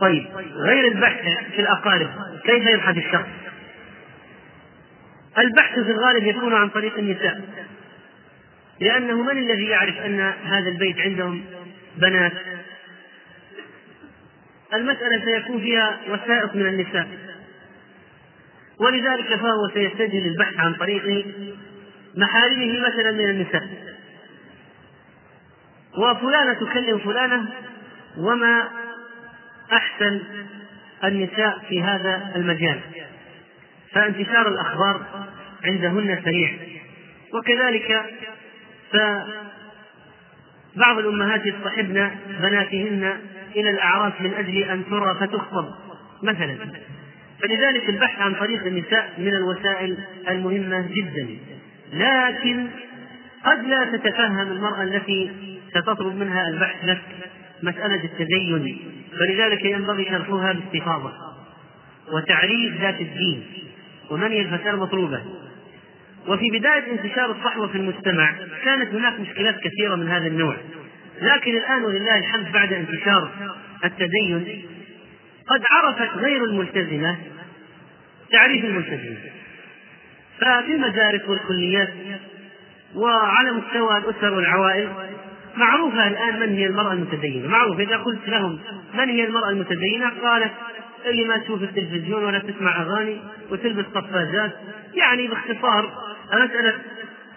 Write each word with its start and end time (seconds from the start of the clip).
طيب 0.00 0.26
غير 0.56 0.88
البحث 0.88 1.22
في 1.54 1.60
الأقارب 1.60 2.10
كيف 2.44 2.66
يبحث 2.66 2.96
الشخص؟ 2.96 3.28
البحث 5.38 5.74
في 5.74 5.90
الغالب 5.90 6.26
يكون 6.26 6.54
عن 6.54 6.68
طريق 6.68 6.98
النساء 6.98 7.40
لأنه 8.80 9.22
من 9.22 9.38
الذي 9.38 9.66
يعرف 9.66 9.96
أن 9.96 10.20
هذا 10.44 10.68
البيت 10.68 11.00
عندهم 11.00 11.44
بنات 11.96 12.32
المسألة 14.74 15.24
سيكون 15.24 15.60
فيها 15.60 16.00
وثائق 16.08 16.54
من 16.54 16.66
النساء 16.66 17.08
ولذلك 18.80 19.34
فهو 19.34 19.68
سيتجه 19.74 20.28
للبحث 20.28 20.60
عن 20.60 20.74
طريق 20.74 21.26
محارمه 22.16 22.80
مثلا 22.80 23.10
من 23.10 23.30
النساء 23.30 23.68
وفلانة 25.98 26.52
تكلم 26.52 26.98
فلانة 26.98 27.48
وما 28.18 28.68
أحسن 29.72 30.20
النساء 31.04 31.58
في 31.68 31.82
هذا 31.82 32.32
المجال. 32.36 32.80
فانتشار 33.92 34.48
الأخبار 34.48 35.06
عندهن 35.64 36.22
سريع. 36.24 36.56
وكذلك 37.34 38.02
فبعض 38.92 39.38
الأمهات 40.98 41.46
يصطحبن 41.46 42.10
بناتهن 42.40 43.16
إلى 43.56 43.70
الأعراس 43.70 44.12
من 44.20 44.34
أجل 44.34 44.62
أن 44.62 44.84
ترى 44.90 45.14
فتخطب 45.20 45.74
مثلا. 46.22 46.56
فلذلك 47.42 47.88
البحث 47.88 48.20
عن 48.20 48.34
طريق 48.34 48.66
النساء 48.66 49.12
من 49.18 49.34
الوسائل 49.34 49.98
المهمة 50.28 50.88
جدا. 50.92 51.28
لكن 51.92 52.66
قد 53.44 53.64
لا 53.64 53.84
تتفهم 53.84 54.52
المرأة 54.52 54.82
التي 54.82 55.30
ستطلب 55.70 56.14
منها 56.14 56.48
البحث 56.48 56.84
لك 56.84 57.02
مسألة 57.62 58.04
التدين 58.04 58.78
فلذلك 59.20 59.64
ينبغي 59.64 60.04
شرحها 60.04 60.52
باستفاضة 60.52 61.12
وتعريف 62.12 62.80
ذات 62.80 63.00
الدين 63.00 63.44
ومن 64.10 64.32
هي 64.32 64.40
الفتاة 64.40 64.70
المطلوبة. 64.70 65.22
وفي 66.28 66.50
بداية 66.50 66.92
انتشار 66.92 67.30
الصحوة 67.30 67.66
في 67.68 67.78
المجتمع 67.78 68.34
كانت 68.64 68.94
هناك 68.94 69.20
مشكلات 69.20 69.60
كثيرة 69.60 69.94
من 69.94 70.08
هذا 70.08 70.26
النوع. 70.26 70.56
لكن 71.22 71.50
الآن 71.50 71.84
ولله 71.84 72.18
الحمد 72.18 72.52
بعد 72.52 72.72
انتشار 72.72 73.30
التدين 73.84 74.62
قد 75.46 75.62
عرفت 75.70 76.16
غير 76.16 76.44
الملتزمة 76.44 77.16
تعريف 78.32 78.64
الملتزمة. 78.64 79.16
ففي 80.38 80.74
المدارس 80.74 81.28
والكليات 81.28 81.88
وعلى 82.94 83.52
مستوى 83.52 83.98
الأسر 83.98 84.34
والعوائل 84.34 84.88
معروفة 85.56 86.08
الآن 86.08 86.40
من 86.40 86.56
هي 86.56 86.66
المرأة 86.66 86.92
المتدينة؟ 86.92 87.48
معروف 87.48 87.80
إذا 87.80 87.96
قلت 87.96 88.28
لهم 88.28 88.58
من 88.94 89.08
هي 89.08 89.24
المرأة 89.24 89.50
المتدينة؟ 89.50 90.12
قالت 90.22 90.52
اللي 91.06 91.24
ما 91.24 91.36
تشوف 91.36 91.62
التلفزيون 91.62 92.24
ولا 92.24 92.38
تسمع 92.38 92.82
أغاني 92.82 93.20
وتلبس 93.50 93.84
قفازات 93.84 94.52
يعني 94.94 95.28
باختصار 95.28 95.92
مسألة 96.32 96.74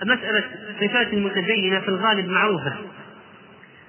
مسألة 0.03 0.43
صفات 0.81 1.13
المتدينة 1.13 1.79
في 1.79 1.89
الغالب 1.89 2.29
معروفة. 2.29 2.73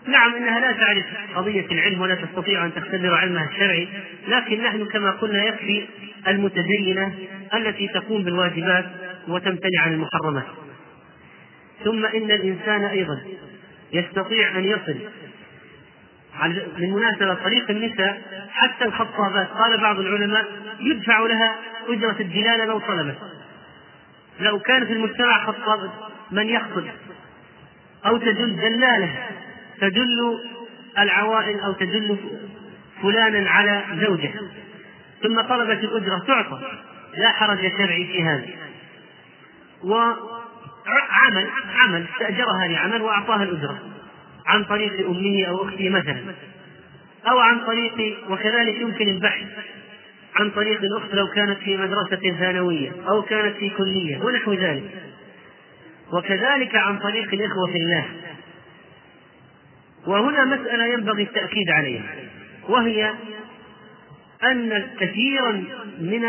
نعم 0.07 0.35
إنها 0.35 0.61
لا 0.61 0.73
تعرف 0.73 1.05
قضية 1.35 1.67
العلم 1.73 2.01
ولا 2.01 2.15
تستطيع 2.15 2.65
أن 2.65 2.75
تختبر 2.75 3.15
علمها 3.15 3.49
الشرعي 3.51 3.89
لكن 4.29 4.63
نحن 4.63 4.85
كما 4.85 5.11
قلنا 5.11 5.45
يكفي 5.45 5.85
المتدينة 6.29 7.15
التي 7.55 7.89
تقوم 7.89 8.25
بالواجبات 8.25 8.87
وتمتنع 9.29 9.83
عن 9.83 9.93
المحرمات. 9.93 10.47
ثم 11.85 12.05
إن 12.05 12.31
الإنسان 12.31 12.85
أيضا 12.85 13.21
يستطيع 13.93 14.59
أن 14.59 14.65
يصل 14.65 14.97
بالمناسبة 16.77 17.35
طريق 17.35 17.71
النساء 17.71 18.23
حتى 18.51 18.85
الخطابات. 18.85 19.49
قال 19.49 19.81
بعض 19.81 19.99
العلماء 19.99 20.47
يدفع 20.81 21.21
لها 21.21 21.57
أجرة 21.89 22.17
الدلالة 22.21 22.65
لو 22.65 22.79
طلبت. 22.79 23.19
لو 24.41 24.59
كان 24.59 24.87
في 24.87 24.93
المجتمع 24.93 25.47
خطاب 25.47 25.91
من 26.31 26.49
يخطب 26.49 26.85
أو 28.07 28.17
تدل 28.17 28.57
دلالة 28.57 29.29
تدل 29.81 30.41
العوائل 30.99 31.61
أو 31.61 31.73
تدل 31.73 32.17
فلانا 33.03 33.51
على 33.51 33.85
زوجه. 34.07 34.33
ثم 35.23 35.41
طلبت 35.41 35.85
الأجرة 35.85 36.19
تعطى 36.27 36.61
لا 37.17 37.29
حرج 37.29 37.59
شرعي 37.79 38.07
في 38.07 38.23
هذا. 38.23 38.47
وعمل 40.87 41.47
عمل 41.75 42.07
استأجرها 42.13 42.69
لعمل 42.69 43.03
وأعطاها 43.03 43.43
الأجرة. 43.43 43.79
عن 44.47 44.65
طريق 44.65 45.07
أمه 45.07 45.45
أو 45.49 45.65
أخته 45.65 45.89
مثلا. 45.89 46.21
أو 47.31 47.39
عن 47.39 47.59
طريق 47.59 48.17
وكذلك 48.31 48.81
يمكن 48.81 49.09
البحث 49.09 49.47
عن 50.37 50.51
طريق 50.51 50.81
الأخت 50.81 51.15
لو 51.15 51.27
كانت 51.27 51.59
في 51.59 51.77
مدرسة 51.77 52.39
ثانوية 52.39 52.93
أو 53.09 53.23
كانت 53.23 53.57
في 53.57 53.71
كلية 53.71 54.19
ونحو 54.25 54.53
ذلك. 54.53 54.91
وكذلك 56.13 56.75
عن 56.75 56.99
طريق 56.99 57.35
الإخوة 57.35 57.67
في 57.73 57.77
الله. 57.77 58.05
وهنا 60.07 60.45
مسألة 60.45 60.85
ينبغي 60.85 61.23
التأكيد 61.23 61.71
عليها 61.71 62.15
وهي 62.69 63.15
أن 64.45 64.87
كثيرا 65.01 65.65
من 66.01 66.25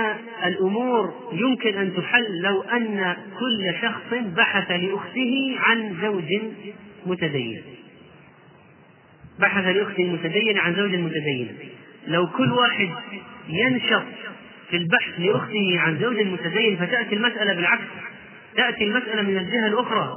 الأمور 0.45 1.29
يمكن 1.33 1.77
أن 1.77 1.93
تحل 1.95 2.41
لو 2.41 2.61
أن 2.61 3.15
كل 3.39 3.73
شخص 3.81 4.13
بحث 4.37 4.71
لأخته 4.71 5.55
عن 5.59 5.97
زوج 6.01 6.41
متدين. 7.05 7.61
بحث 9.39 9.65
لأخته 9.65 10.03
المتدينة 10.03 10.61
عن 10.61 10.75
زوج 10.75 10.95
متدين. 10.95 11.57
لو 12.07 12.27
كل 12.27 12.51
واحد 12.51 12.89
ينشط 13.49 14.03
في 14.69 14.77
البحث 14.77 15.19
لأخته 15.19 15.79
عن 15.79 15.97
زوج 16.01 16.21
متدين 16.21 16.77
فتأتي 16.77 17.15
المسألة 17.15 17.53
بالعكس 17.53 17.83
تأتي 18.55 18.83
المسألة 18.83 19.21
من 19.21 19.37
الجهة 19.37 19.67
الأخرى. 19.67 20.15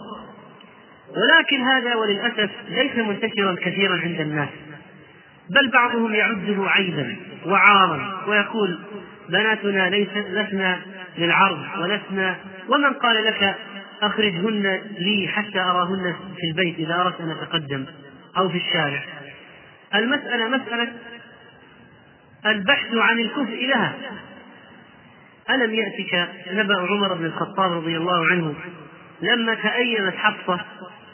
ولكن 1.09 1.63
هذا 1.63 1.95
وللأسف 1.95 2.51
ليس 2.69 2.97
منتشرا 2.97 3.55
كثيرا 3.55 3.97
عند 3.97 4.21
الناس 4.21 4.49
بل 5.51 5.71
بعضهم 5.71 6.15
يعده 6.15 6.71
عيبا. 6.71 7.17
وعارا 7.47 8.25
ويقول 8.27 8.79
بناتنا 9.29 9.91
ليس 9.91 10.09
لسنا 10.17 10.81
للعرض 11.19 11.59
ولسنا 11.81 12.37
ومن 12.69 12.93
قال 12.93 13.25
لك 13.25 13.55
أخرجهن 14.03 14.81
لي 14.99 15.29
حتى 15.29 15.61
أراهن 15.61 16.15
في 16.37 16.47
البيت 16.51 16.79
إذا 16.79 16.95
أردت 16.95 17.21
أن 17.21 17.31
أتقدم 17.31 17.85
أو 18.39 18.49
في 18.49 18.57
الشارع. 18.57 19.03
المسألة 19.95 20.49
مسألة 20.49 20.93
البحث 22.47 22.95
عن 22.95 23.21
الكفء 23.21 23.67
لها. 23.67 23.95
ألم 25.51 25.75
يأتك 25.75 26.29
نبأ 26.53 26.81
عمر 26.81 27.15
بن 27.15 27.25
الخطاب 27.25 27.73
رضي 27.73 27.97
الله 27.97 28.27
عنه 28.27 28.55
لما 29.23 29.55
تأيمت 29.55 30.15
حفصة 30.15 30.61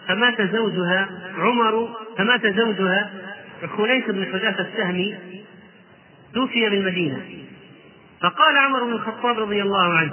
فمات 0.09 0.43
زوجها 0.43 1.09
عمر 1.39 1.89
فمات 2.19 2.47
زوجها 2.47 3.11
خليس 3.77 4.05
بن 4.05 4.25
حذافة 4.25 4.67
السهمي 4.73 5.17
توفي 6.35 6.71
بالمدينة. 6.71 7.27
فقال 8.21 8.57
عمر 8.57 8.85
بن 8.85 8.93
الخطاب 8.93 9.39
رضي 9.39 9.63
الله 9.63 9.95
عنه 9.95 10.13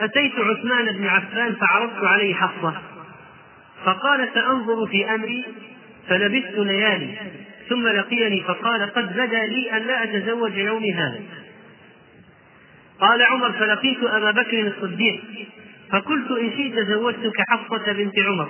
أتيت 0.00 0.32
عثمان 0.38 0.96
بن 0.96 1.06
عفان 1.06 1.54
فعرضت 1.54 2.04
عليه 2.04 2.34
حفصة 2.34 2.74
فقال 3.84 4.28
سأنظر 4.34 4.86
في 4.86 5.14
أمري 5.14 5.44
فلبثت 6.08 6.58
ليالي 6.58 7.14
ثم 7.68 7.88
لقيني 7.88 8.40
فقال 8.40 8.82
قد 8.82 9.12
بدا 9.12 9.46
لي 9.46 9.76
أن 9.76 9.82
لا 9.82 10.04
أتزوج 10.04 10.56
يومي 10.56 10.92
هذا. 10.92 11.20
قال 13.00 13.22
عمر 13.22 13.52
فلقيت 13.52 14.02
أبا 14.02 14.30
بكر 14.30 14.60
الصديق 14.60 15.22
فقلت 15.90 16.30
إن 16.30 16.50
شئت 16.56 16.78
زوجتك 16.88 17.40
حفصة 17.48 17.92
بنت 17.92 18.18
عمر. 18.18 18.48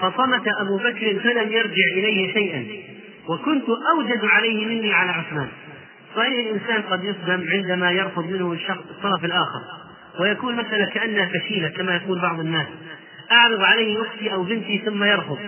فصمت 0.00 0.48
أبو 0.60 0.78
بكر 0.78 1.20
فلم 1.20 1.52
يرجع 1.52 1.92
إليه 1.92 2.32
شيئا. 2.32 2.91
وكنت 3.28 3.64
أوجد 3.96 4.24
عليه 4.24 4.66
مني 4.66 4.92
على 4.92 5.10
عثمان. 5.10 5.48
صحيح 6.16 6.46
الإنسان 6.46 6.82
قد 6.82 7.04
يصدم 7.04 7.46
عندما 7.50 7.90
يرفض 7.90 8.26
منه 8.26 8.52
الشخص 8.52 8.84
الطرف 8.90 9.24
الآخر 9.24 9.62
ويكون 10.20 10.54
مثلا 10.54 10.84
كأنها 10.84 11.26
فشيلة 11.26 11.68
كما 11.68 11.96
يقول 11.96 12.20
بعض 12.20 12.40
الناس. 12.40 12.66
أعرض 13.32 13.62
عليه 13.62 14.02
أختي 14.02 14.32
أو 14.32 14.42
بنتي 14.42 14.78
ثم 14.78 15.04
يرفض. 15.04 15.38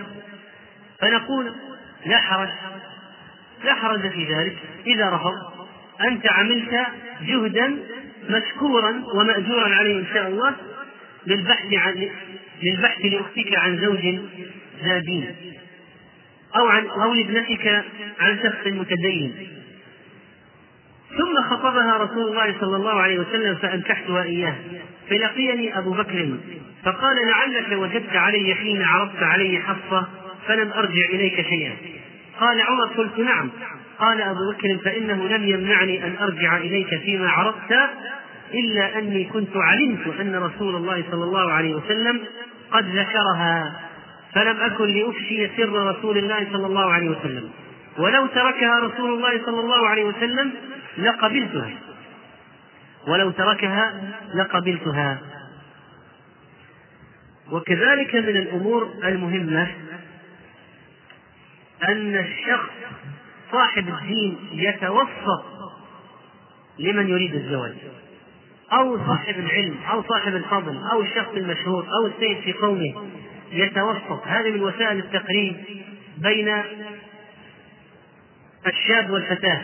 فنقول 0.99 1.53
لا 2.05 2.17
حرج 2.17 2.49
لا 3.63 3.73
حرج 3.73 4.09
في 4.09 4.33
ذلك. 4.33 4.57
إذا 4.87 5.09
رفض 5.09 5.33
أنت 6.01 6.31
عملت 6.31 6.87
جهدا 7.21 7.77
مشكورا 8.29 9.03
ومأجورا 9.13 9.75
عليه 9.75 9.99
إن 9.99 10.05
شاء 10.13 10.27
الله 10.27 10.55
للبحث 11.27 11.73
عن 11.73 12.09
للبحث 12.63 13.05
لأختك 13.05 13.57
عن 13.57 13.79
زوج 13.79 14.19
ذا 14.83 14.99
دين. 14.99 15.35
أو 16.55 16.67
عن 16.67 16.87
أو 16.87 17.13
لابنتك 17.13 17.83
عن 18.19 18.39
شخص 18.43 18.67
متدين. 18.67 19.47
ثم 21.17 21.41
خطبها 21.49 21.97
رسول 21.97 22.27
الله 22.27 22.55
صلى 22.59 22.75
الله 22.75 22.93
عليه 22.93 23.19
وسلم 23.19 23.55
فأنكحتها 23.55 24.23
إياه. 24.23 24.55
فلقيني 25.09 25.77
أبو 25.77 25.91
بكر 25.91 26.37
فقال 26.83 27.15
لعلك 27.27 27.71
وجدت 27.71 28.15
علي 28.15 28.55
حين 28.55 28.81
عرضت 28.81 29.23
علي 29.23 29.59
حفصة 29.59 30.07
فلم 30.47 30.71
أرجع 30.71 31.05
إليك 31.09 31.41
شيئا. 31.41 31.73
قال 32.39 32.61
عمر 32.61 32.85
قلت 32.85 33.19
نعم. 33.19 33.49
قال 33.99 34.21
أبو 34.21 34.51
بكر 34.51 34.77
فإنه 34.85 35.27
لم 35.27 35.49
يمنعني 35.49 36.03
أن 36.03 36.15
أرجع 36.21 36.57
إليك 36.57 36.99
فيما 36.99 37.29
عرفت 37.29 37.75
إلا 38.53 38.99
أني 38.99 39.23
كنت 39.23 39.57
علمت 39.57 40.19
أن 40.19 40.35
رسول 40.35 40.75
الله 40.75 41.03
صلى 41.11 41.23
الله 41.23 41.51
عليه 41.51 41.75
وسلم 41.75 42.19
قد 42.71 42.85
ذكرها. 42.85 43.79
فلم 44.35 44.61
أكن 44.61 44.85
لأفشي 44.85 45.49
سر 45.57 45.97
رسول 45.97 46.17
الله 46.17 46.47
صلى 46.53 46.67
الله 46.67 46.93
عليه 46.93 47.09
وسلم. 47.09 47.49
ولو 47.97 48.27
تركها 48.27 48.79
رسول 48.79 49.13
الله 49.13 49.45
صلى 49.45 49.59
الله 49.59 49.87
عليه 49.87 50.03
وسلم 50.03 50.51
لقبلتها. 50.97 51.71
ولو 53.07 53.31
تركها 53.31 54.13
لقبلتها. 54.33 55.21
وكذلك 57.51 58.15
من 58.15 58.37
الأمور 58.37 58.93
المهمة 59.03 59.67
أن 61.83 62.15
الشخص 62.15 62.69
صاحب 63.51 63.87
الدين 63.87 64.37
يتوسط 64.51 65.45
لمن 66.79 67.09
يريد 67.09 67.35
الزواج. 67.35 67.75
أو 68.73 68.97
صاحب 69.07 69.39
العلم 69.39 69.75
أو 69.91 70.03
صاحب 70.03 70.35
الفضل 70.35 70.77
أو 70.91 71.01
الشخص 71.01 71.31
المشهور 71.37 71.87
أو 71.99 72.07
السيد 72.07 72.39
في 72.39 72.53
قومه. 72.53 73.09
يتوسط. 73.57 74.27
هذه 74.27 74.49
من 74.49 74.61
وسائل 74.61 74.99
التقريب 74.99 75.55
بين 76.17 76.63
الشاب 78.67 79.09
والفتاة. 79.09 79.61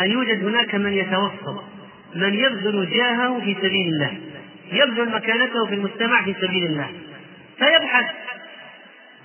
أن 0.00 0.10
يوجد 0.10 0.44
هناك 0.44 0.74
من 0.74 0.92
يتوسط 0.92 1.64
من 2.14 2.34
يبذل 2.34 2.90
جاهه 2.90 3.40
في 3.40 3.54
سبيل 3.54 3.88
الله 3.88 4.18
يبذل 4.72 5.10
مكانته 5.10 5.66
في 5.66 5.74
المجتمع 5.74 6.24
في 6.24 6.34
سبيل 6.34 6.66
الله. 6.66 6.90
فيبحث 7.58 8.06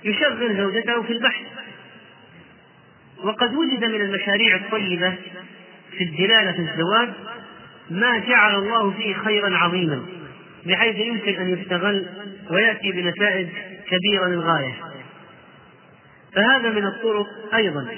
يشغل 0.04 0.56
زوجته 0.56 1.02
في 1.02 1.12
البحث. 1.12 1.46
وقد 3.22 3.54
وجد 3.54 3.84
من 3.84 4.00
المشاريع 4.00 4.56
الطيبة 4.56 5.14
في 5.98 6.04
الدلالة 6.04 6.52
في 6.52 6.58
الزواج 6.58 7.08
ما 7.90 8.18
جعل 8.18 8.54
الله 8.54 8.90
فيه 8.90 9.14
خيرا 9.14 9.56
عظيما 9.56 10.06
بحيث 10.66 10.96
يمكن 10.96 11.34
أن 11.34 11.48
يستغل 11.48 12.06
ويأتي 12.50 12.92
بنتائج 12.92 13.48
كبيرة 13.86 14.26
للغاية. 14.26 14.74
فهذا 16.34 16.70
من 16.70 16.86
الطرق 16.86 17.54
أيضا. 17.54 17.88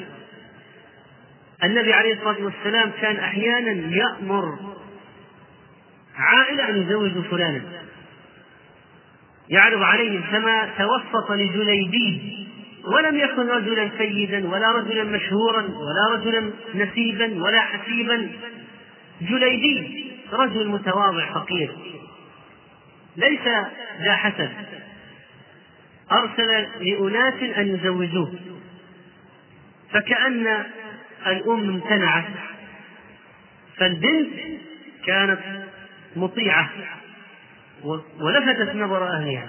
النبي 1.64 1.92
عليه 1.92 2.14
الصلاة 2.14 2.44
والسلام 2.44 2.90
كان 3.00 3.16
أحيانا 3.16 3.96
يأمر 3.96 4.58
عائلة 6.16 6.68
أن 6.68 6.82
يزوجوا 6.82 7.22
فلانا. 7.22 7.62
يعرض 9.48 9.82
عليهم 9.82 10.24
كما 10.30 10.70
توسط 10.78 11.30
لجليبيب 11.30 12.46
ولم 12.84 13.16
يكن 13.16 13.48
رجلا 13.48 13.90
سيدا 13.98 14.48
ولا 14.48 14.72
رجلا 14.72 15.04
مشهورا 15.04 15.62
ولا 15.62 16.14
رجلا 16.14 16.50
نسيبا 16.74 17.42
ولا 17.42 17.60
حسيبا. 17.60 18.30
جليبيب 19.20 20.06
رجل 20.32 20.68
متواضع 20.68 21.32
فقير. 21.32 21.70
ليس 23.16 23.48
ذا 24.04 24.14
حسد. 24.14 24.50
أرسل 26.12 26.66
لأناس 26.80 27.42
أن 27.58 27.68
يزوجوه. 27.68 28.34
فكأن 29.92 30.64
الأم 31.26 31.68
امتنعت 31.70 32.24
فالبنت 33.76 34.32
كانت 35.06 35.40
مطيعة 36.16 36.70
ولفتت 38.20 38.76
نظر 38.76 39.08
أهلها. 39.08 39.48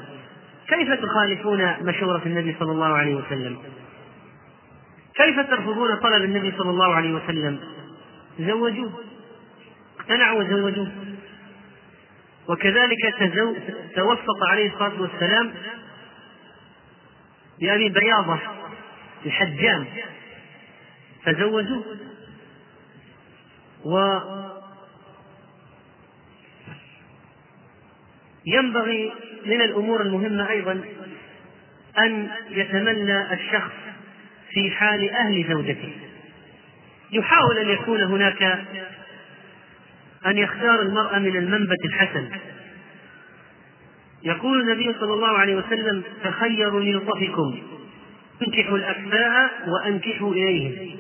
كيف 0.68 0.92
تخالفون 0.92 1.74
مشورة 1.82 2.22
النبي 2.26 2.56
صلى 2.60 2.72
الله 2.72 2.94
عليه 2.94 3.16
وسلم؟ 3.16 3.58
كيف 5.16 5.40
ترفضون 5.40 5.96
طلب 5.96 6.24
النبي 6.24 6.54
صلى 6.58 6.70
الله 6.70 6.96
عليه 6.96 7.14
وسلم؟ 7.14 7.60
زوجوه. 8.40 8.92
اقتنعوا 10.00 10.44
وزوجوه. 10.44 10.92
وكذلك 12.50 13.16
توسط 13.96 14.44
عليه 14.50 14.74
الصلاة 14.74 15.02
والسلام 15.02 15.54
بأبي 17.60 17.90
بياضة 17.90 18.40
الحجام 19.26 19.86
فزوجوه. 21.24 21.84
و 23.86 24.20
ينبغي 28.46 29.14
من 29.46 29.62
الأمور 29.62 30.02
المهمة 30.02 30.50
أيضا 30.50 30.82
أن 31.98 32.30
يتمنى 32.50 33.34
الشخص 33.34 33.72
في 34.50 34.72
حال 34.72 35.10
أهل 35.10 35.46
زوجته. 35.50 35.94
يحاول 37.12 37.58
أن 37.58 37.70
يكون 37.70 38.02
هناك 38.02 38.44
أن 40.26 40.38
يختار 40.38 40.82
المرأة 40.82 41.20
من 41.20 41.36
المنبت 41.36 41.86
الحسن. 41.86 42.30
يقول 44.24 44.62
النبي 44.62 44.96
صلى 45.00 45.14
الله 45.14 45.38
عليه 45.38 45.56
وسلم 45.56 46.04
تخيروا 46.24 46.80
لنطفكم 46.80 47.56
أنكحوا 48.48 48.78
الأكفاء 48.78 49.52
وأنكحوا 49.68 50.34
إليهم. 50.34 50.98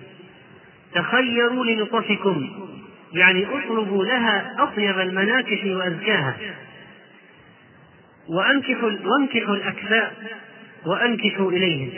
تخيروا 0.93 1.65
لنطفكم 1.65 2.49
يعني 3.13 3.45
اطلبوا 3.45 4.05
لها 4.05 4.55
أطيب 4.59 4.99
المناكح 4.99 5.65
وأزكاها. 5.65 6.37
وأنكحوا 8.29 8.91
وأنكحوا 9.03 9.55
الأكفاء 9.55 10.37
وأنكحوا 10.85 11.51
إليهم. 11.51 11.89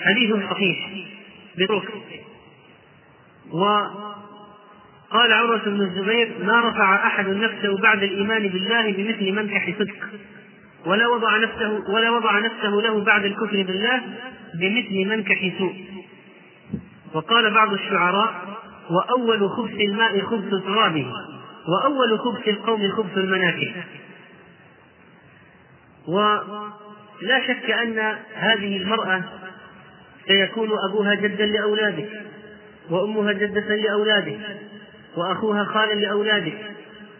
حديث 0.00 0.34
صحيح. 0.50 0.90
بطرق. 1.58 2.02
وقال 5.10 5.32
عروة 5.32 5.64
بن 5.64 5.80
الزبير 5.80 6.32
ما 6.42 6.60
رفع 6.60 7.06
أحد 7.06 7.28
نفسه 7.28 7.76
بعد 7.76 8.02
الإيمان 8.02 8.48
بالله 8.48 8.92
بمثل 8.92 9.32
منكح 9.32 9.78
صدق 9.78 9.96
ولا 10.86 11.08
وضع 11.08 11.36
نفسه 11.36 11.90
ولا 11.90 12.10
وضع 12.10 12.38
نفسه 12.38 12.68
له 12.68 13.04
بعد 13.04 13.24
الكفر 13.24 13.62
بالله 13.62 14.02
بمثل 14.54 15.08
منكح 15.08 15.52
سوء. 15.58 15.74
وقال 17.14 17.50
بعض 17.54 17.72
الشعراء 17.72 18.34
وأول 18.90 19.50
خبث 19.50 19.80
الماء 19.80 20.20
خبث 20.20 20.50
ترابه 20.64 21.06
وأول 21.68 22.18
خبث 22.18 22.48
القوم 22.48 22.90
خبث 22.90 23.18
المناكح 23.18 23.74
ولا 26.08 27.46
شك 27.46 27.70
أن 27.70 28.16
هذه 28.34 28.76
المرأة 28.76 29.22
سيكون 30.28 30.70
أبوها 30.90 31.14
جدا 31.14 31.46
لأولادك 31.46 32.08
وأمها 32.90 33.32
جدة 33.32 33.76
لأولادك 33.76 34.38
وأخوها 35.16 35.64
خالا 35.64 35.94
لأولادك 35.94 36.58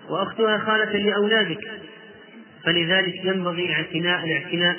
وأختها 0.08 0.58
خالة 0.58 0.96
لأولادك. 0.98 1.70
فلذلك 2.64 3.24
ينبغي 3.24 3.74
اعتناء 3.74 4.24
الاعتناء 4.24 4.76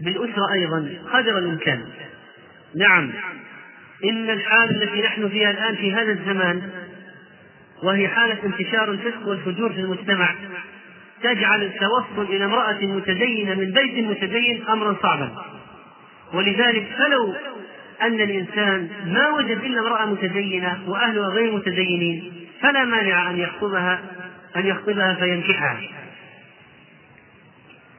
بالأسرة 0.00 0.52
أيضا 0.52 0.88
قدر 1.12 1.38
الإمكان. 1.38 1.84
نعم 2.76 3.10
إن 4.04 4.30
الحالة 4.30 4.82
التي 4.82 5.02
نحن 5.02 5.28
فيها 5.28 5.50
الآن 5.50 5.76
في 5.76 5.92
هذا 5.92 6.12
الزمان 6.12 6.70
وهي 7.82 8.08
حالة 8.08 8.38
انتشار 8.44 8.90
الفسق 8.90 9.28
والفجور 9.28 9.72
في 9.72 9.80
المجتمع 9.80 10.34
تجعل 11.22 11.62
التوصل 11.62 12.32
إلى 12.32 12.44
امرأة 12.44 12.78
متدينة 12.82 13.54
من 13.54 13.72
بيت 13.72 14.04
متدين 14.04 14.64
أمرا 14.68 14.96
صعبا. 15.02 15.32
ولذلك 16.32 16.86
فلو 16.98 17.34
أن 18.02 18.20
الإنسان 18.20 18.88
ما 19.06 19.28
وجد 19.30 19.58
إلا 19.64 19.80
امرأة 19.80 20.06
متدينة 20.06 20.78
وأهلها 20.86 21.28
غير 21.28 21.52
متدينين 21.56 22.32
فلا 22.60 22.84
مانع 22.84 23.30
أن 23.30 23.38
يخطبها 23.38 24.00
أن 24.56 24.66
يخطبها 24.66 25.14
فينكحها. 25.14 25.80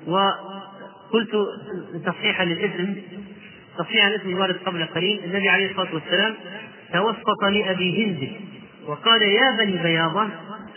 وقلت 0.07 1.31
تصحيحا 2.05 2.45
للاسم 2.45 2.95
تصحيحا 3.77 4.07
الاسم 4.07 4.29
الوارد 4.29 4.55
قبل 4.65 4.85
قليل 4.85 5.23
النبي 5.23 5.49
عليه 5.49 5.71
الصلاة 5.71 5.93
والسلام 5.93 6.35
توسط 6.93 7.43
لأبي 7.43 8.05
هند 8.05 8.29
وقال 8.87 9.21
يا 9.21 9.57
بني 9.57 9.83
بياضة 9.83 10.27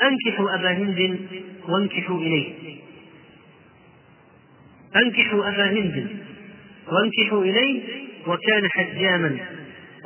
أنكحوا 0.03 0.55
أبا 0.55 0.73
هند 0.73 1.19
وانكحوا 1.69 2.19
إليه. 2.19 2.55
أنكحوا 4.97 5.49
أبا 5.49 5.71
هند 5.71 6.09
وانكحوا 6.93 7.43
إليه 7.45 7.83
وكان 8.27 8.69
حجاما. 8.71 9.39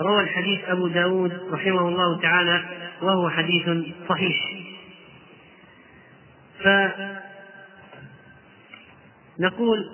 روى 0.01 0.23
الحديث 0.23 0.65
أبو 0.65 0.87
داود 0.87 1.33
رحمه 1.53 1.89
الله 1.89 2.21
تعالى 2.21 2.65
وهو 3.03 3.31
حديث 3.31 3.69
صحيح. 4.09 4.37
فنقول 9.39 9.91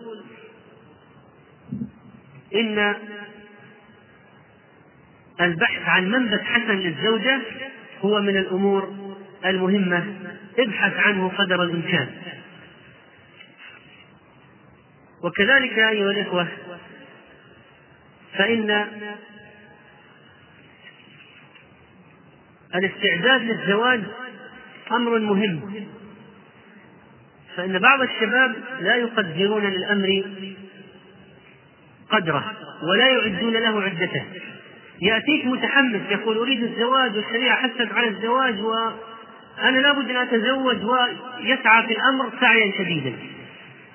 إن 2.54 2.94
البحث 5.40 5.88
عن 5.88 6.10
منبت 6.10 6.40
حسن 6.40 6.78
للزوجة 6.78 7.40
هو 8.00 8.20
من 8.20 8.36
الأمور 8.36 8.94
المهمة. 9.44 10.14
ابحث 10.58 10.96
عنه 10.96 11.28
قدر 11.28 11.62
الإمكان. 11.62 12.08
وكذلك 15.22 15.78
أيها 15.78 16.10
الإخوة 16.10 16.48
فإن 18.38 18.86
الاستعداد 22.74 23.42
للزواج 23.42 24.00
أمر 24.92 25.18
مهم. 25.18 25.86
فإن 27.56 27.78
بعض 27.78 28.00
الشباب 28.00 28.56
لا 28.80 28.96
يقدرون 28.96 29.64
للأمر 29.64 30.24
قدره 32.10 32.52
ولا 32.82 33.08
يعدون 33.08 33.52
له 33.52 33.82
عدته. 33.82 34.24
يأتيك 35.02 35.46
متحمس 35.46 36.00
يقول 36.10 36.38
أريد 36.38 36.62
الزواج 36.62 37.16
والشريعة 37.16 37.56
حثت 37.56 37.92
على 37.92 38.08
الزواج 38.08 38.60
وأنا 38.60 39.78
لابد 39.78 40.10
أن 40.10 40.16
أتزوج 40.16 40.84
ويسعى 40.84 41.86
في 41.86 41.92
الأمر 41.92 42.32
سعيا 42.40 42.72
شديدا. 42.78 43.12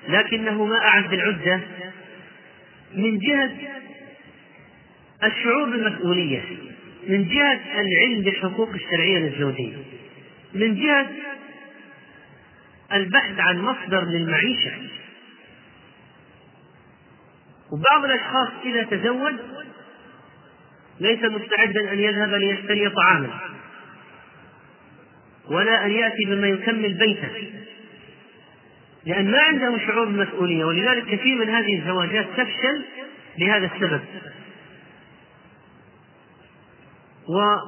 لكنه 0.08 0.64
ما 0.64 0.76
أعد 0.76 1.12
العدة 1.12 1.60
من 2.94 3.18
جهة 3.18 3.50
الشعور 5.24 5.70
بالمسؤولية 5.70 6.42
من 7.08 7.28
جهة 7.28 7.60
العلم 7.80 8.22
بالحقوق 8.22 8.70
الشرعية 8.70 9.18
للزوجين 9.18 9.84
من 10.54 10.74
جهة 10.74 11.06
البحث 12.92 13.38
عن 13.38 13.58
مصدر 13.58 14.04
للمعيشة. 14.04 14.72
وبعض 17.72 18.04
الأشخاص 18.04 18.48
إذا 18.64 18.82
تزوج 18.82 19.34
ليس 21.00 21.24
مستعدا 21.24 21.92
أن 21.92 21.98
يذهب 21.98 22.34
ليشتري 22.34 22.88
طعاما 22.90 23.40
ولا 25.50 25.86
أن 25.86 25.90
يأتي 25.90 26.24
بما 26.24 26.48
يكمل 26.48 26.94
بيته 26.94 27.52
لأن 29.06 29.30
ما 29.30 29.38
عنده 29.38 29.78
شعور 29.86 30.04
بالمسؤولية. 30.04 30.64
ولذلك 30.64 31.04
كثير 31.04 31.38
من 31.38 31.48
هذه 31.48 31.78
الزواجات 31.78 32.26
تفشل 32.36 32.82
لهذا 33.38 33.70
السبب. 33.74 34.00
و 37.28 37.58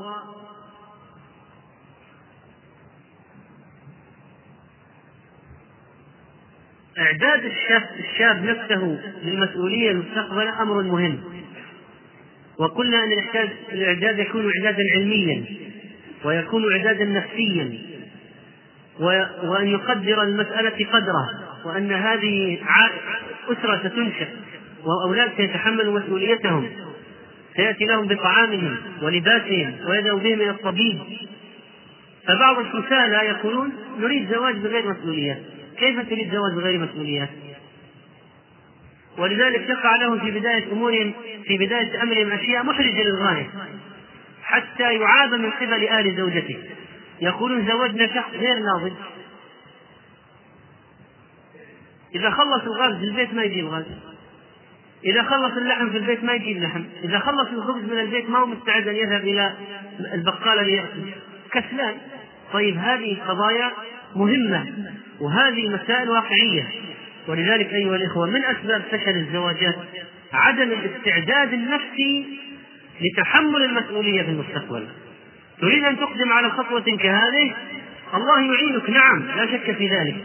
إعداد 6.98 7.44
الشاب 7.44 7.82
الشاب 7.98 8.44
نفسه 8.44 8.98
للمسؤولية 9.24 9.90
المستقبلة 9.90 10.62
أمر 10.62 10.82
مهم. 10.82 11.20
وقلنا 12.58 13.04
أن 13.04 13.12
الإعداد 13.72 14.18
يكون 14.18 14.52
إعدادا 14.56 14.82
علميا 14.94 15.44
ويكون 16.24 16.72
إعدادا 16.72 17.04
نفسيا 17.04 17.78
وأن 19.44 19.68
يقدر 19.68 20.22
المسألة 20.22 20.86
قدره 20.92 21.28
وأن 21.64 21.92
هذه 21.92 22.58
أسرة 23.48 23.88
ستنشأ 23.88 24.28
وأولاد 24.84 25.30
سيتحملوا 25.36 26.00
مسؤوليتهم. 26.00 26.70
سيأتي 27.60 27.84
لهم 27.84 28.06
بطعامهم 28.06 28.76
ولباسهم 29.02 29.74
ويذهب 29.86 30.22
بهم 30.22 30.40
إلى 30.40 30.50
الطبيب. 30.50 30.98
فبعض 32.26 32.58
الكسالى 32.58 33.16
يقولون 33.16 33.72
نريد 33.98 34.34
زواج 34.34 34.56
بغير 34.56 34.90
مسؤوليات 34.90 35.38
كيف 35.78 36.08
تريد 36.10 36.32
زواج 36.32 36.52
بغير 36.52 36.80
مسؤوليات؟ 36.80 37.28
ولذلك 39.18 39.68
تقع 39.68 39.96
لهم 39.96 40.18
في 40.18 40.30
بداية 40.30 40.72
أمورهم 40.72 41.12
في 41.44 41.58
بداية 41.58 42.02
أمرهم 42.02 42.32
أشياء 42.32 42.64
محرجة 42.64 43.02
للغاية. 43.02 43.50
حتى 44.42 44.94
يعاب 44.94 45.34
من 45.34 45.50
قبل 45.50 45.88
آل 45.88 46.16
زوجته. 46.16 46.58
يقولون 47.20 47.66
زوجنا 47.66 48.06
شخص 48.14 48.34
غير 48.34 48.58
ناضج. 48.58 48.92
إذا 52.14 52.30
خلص 52.30 52.62
الغاز 52.62 52.96
في 52.96 53.04
البيت 53.04 53.34
ما 53.34 53.42
يجيب 53.42 53.66
غاز 53.66 53.84
إذا 55.04 55.22
خلص 55.22 55.56
اللحم 55.56 55.90
في 55.90 55.96
البيت 55.96 56.24
ما 56.24 56.32
يجيب 56.32 56.62
لحم. 56.62 56.84
إذا 57.04 57.18
خلص 57.18 57.48
الخبز 57.52 57.84
من 57.84 57.98
البيت 57.98 58.30
ما 58.30 58.38
هو 58.38 58.46
مستعد 58.46 58.88
أن 58.88 58.96
يذهب 58.96 59.20
إلى 59.20 59.52
البقالة 60.14 60.62
ليأكل. 60.62 61.10
كسلان. 61.52 61.94
طيب 62.52 62.76
هذه 62.76 63.16
قضايا 63.28 63.70
مهمة 64.16 64.66
وهذه 65.20 65.68
مسائل 65.68 66.10
واقعية. 66.10 66.68
ولذلك 67.28 67.72
أيها 67.72 67.96
الإخوة 67.96 68.26
من 68.26 68.44
أسباب 68.44 68.82
فشل 68.90 69.16
الزواجات 69.16 69.76
عدم 70.32 70.72
الاستعداد 70.72 71.52
النفسي 71.52 72.38
لتحمل 73.00 73.62
المسؤولية 73.62 74.22
في 74.22 74.28
المستقبل. 74.28 74.86
تريد 75.60 75.84
أن 75.84 75.96
تقدم 75.96 76.32
على 76.32 76.50
خطوة 76.50 76.80
كهذه؟ 76.80 77.54
الله 78.14 78.54
يعينك 78.54 78.90
نعم 78.90 79.22
لا 79.36 79.46
شك 79.46 79.72
في 79.72 79.88
ذلك. 79.88 80.16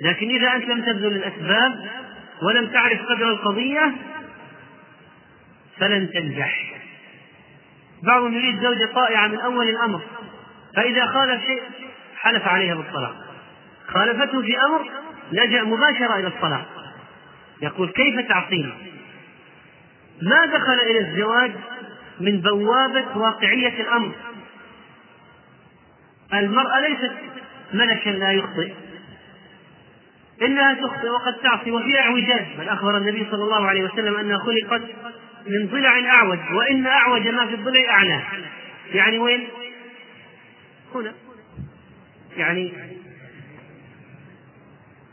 لكن 0.00 0.28
إذا 0.28 0.54
أنت 0.54 0.64
لم 0.64 0.80
تبذل 0.80 1.16
الأسباب 1.16 1.72
ولم 2.42 2.66
تعرف 2.66 3.02
قدر 3.02 3.28
القضية 3.28 3.92
فلن 5.78 6.10
تنجح. 6.10 6.74
بعضهم 8.02 8.34
يريد 8.34 8.62
زوجة 8.62 8.92
طائعة 8.94 9.26
من 9.26 9.38
أول 9.38 9.68
الأمر 9.68 10.00
فإذا 10.76 11.06
خالف 11.06 11.44
شيء 11.44 11.62
حلف 12.16 12.48
عليها 12.48 12.74
بالطلاق. 12.74 13.16
خالفته 13.88 14.42
في 14.42 14.60
أمر 14.60 14.90
لجأ 15.32 15.62
مباشرة 15.62 16.18
إلى 16.18 16.26
الطلاق. 16.26 16.66
يقول 17.62 17.88
كيف 17.88 18.28
تعصيني 18.28 18.72
ما 20.22 20.46
دخل 20.46 20.80
إلى 20.90 20.98
الزواج 20.98 21.52
من 22.20 22.40
بوابة 22.40 23.18
واقعية 23.18 23.80
الأمر. 23.80 24.12
المرأة 26.34 26.80
ليست 26.80 27.12
ملكا 27.74 28.10
لا 28.10 28.32
يخطئ. 28.32 28.72
إنها 30.42 30.74
تخطئ 30.74 31.08
وقد 31.08 31.34
تعصي 31.34 31.70
وفيها 31.70 32.00
اعوجاج. 32.00 32.46
بل 32.58 32.68
أخبر 32.68 32.96
النبي 32.96 33.26
صلى 33.30 33.44
الله 33.44 33.66
عليه 33.66 33.84
وسلم 33.84 34.16
أنها 34.16 34.38
خلقت 34.38 34.82
من 35.46 35.66
ضلع 35.66 36.10
أعوج 36.14 36.38
وإن 36.52 36.86
أعوج 36.86 37.28
ما 37.28 37.46
في 37.46 37.54
الضلع 37.54 37.90
أعلاه 37.90 38.22
يعني 38.94 39.18
وين؟ 39.18 39.48
هنا. 40.94 41.12
يعني 42.36 42.72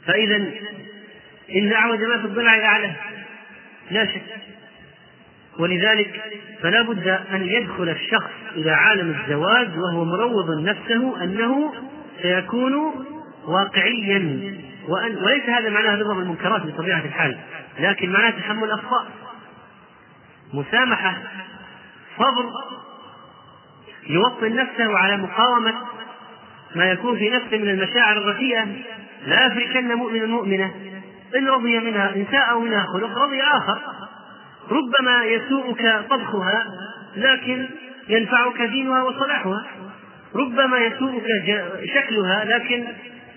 فإذا 0.06 0.36
إن 1.56 1.74
أعوج 1.74 2.04
ما 2.04 2.18
في 2.18 2.26
الضلع 2.26 2.66
أعلاه 2.66 2.96
لا 3.92 4.06
شك. 4.06 4.22
ولذلك 5.60 6.22
فلا 6.62 6.82
بد 6.82 7.08
أن 7.08 7.48
يدخل 7.48 7.90
الشخص 7.90 8.32
إلى 8.56 8.72
عالم 8.72 9.16
الزواج 9.20 9.78
وهو 9.78 10.06
مروض 10.06 10.64
نفسه 10.64 11.24
أنه 11.24 11.74
سيكون 12.22 13.06
واقعيا. 13.46 14.54
وأن 14.88 15.16
وليس 15.16 15.50
هذا 15.50 15.70
معناه 15.70 15.96
رضا 15.96 16.14
بالمنكرات 16.14 16.62
بطبيعة 16.62 17.00
الحال 17.06 17.38
لكن 17.80 18.10
معناه 18.10 18.30
تحمل 18.30 18.64
الأخطاء 18.64 19.08
مسامحة 20.54 21.18
صبر 22.18 22.52
يوطن 24.10 24.56
نفسه 24.56 24.98
على 24.98 25.18
مقاومة 25.18 25.74
ما 26.76 26.92
يكون 26.92 27.18
في 27.18 27.30
نفسه 27.30 27.58
من 27.58 27.70
المشاعر 27.70 28.18
الرثيئة 28.18 28.66
لا 29.26 29.46
يفركن 29.46 29.94
مؤمن 29.94 30.26
مؤمنة 30.26 30.74
إن 31.36 31.48
رضي 31.48 31.80
منها 31.80 32.16
إن 32.16 32.26
ساء 32.32 32.60
منها 32.60 32.86
خلق 32.94 33.18
رضي 33.18 33.42
آخر. 33.42 33.80
ربما 34.72 35.24
يسوءك 35.24 36.06
طبخها 36.10 36.66
لكن 37.16 37.68
ينفعك 38.10 38.62
دينها 38.62 39.04
وصلاحها. 39.04 39.66
ربما 40.36 40.78
يسوءك 40.78 41.26
شكلها 41.96 42.46
لكن 42.46 42.88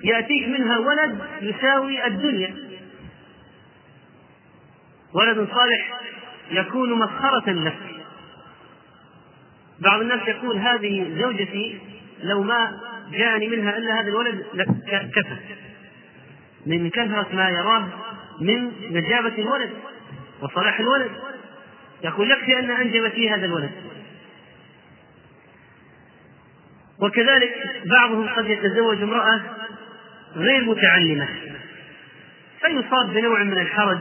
يأتيك 0.04 0.48
منها 0.48 0.78
ولد 0.78 1.18
يساوي 1.40 2.06
الدنيا. 2.06 2.54
ولد 5.14 5.48
صالح 5.54 6.00
يكون 6.52 6.98
مسخرة 6.98 7.50
لك 7.50 7.78
بعض 9.78 10.00
الناس 10.00 10.28
يقول 10.28 10.58
هذه 10.58 11.22
زوجتي 11.22 11.78
لو 12.22 12.42
ما 12.42 12.80
جاءني 13.12 13.48
منها 13.48 13.78
إلا 13.78 14.00
هذا 14.00 14.08
الولد 14.08 14.44
كفى 15.14 15.36
من 16.66 16.90
كثرة 16.90 17.26
ما 17.32 17.48
يراه 17.48 17.88
من 18.40 18.72
نجابة 18.90 19.34
الولد 19.38 19.70
وصلاح 20.42 20.80
الولد. 20.80 21.10
يقول 22.04 22.30
يكفي 22.30 22.58
أن 22.58 22.70
أنجبت 22.70 23.14
لي 23.14 23.30
هذا 23.30 23.46
الولد. 23.46 23.70
وكذلك 26.98 27.82
بعضهم 27.84 28.28
قد 28.28 28.46
يتزوج 28.46 29.02
امرأة 29.02 29.40
غير 30.36 30.64
متعلمة. 30.64 31.28
فيصاب 32.60 33.12
بنوع 33.12 33.42
من 33.42 33.58
الحرج 33.58 33.98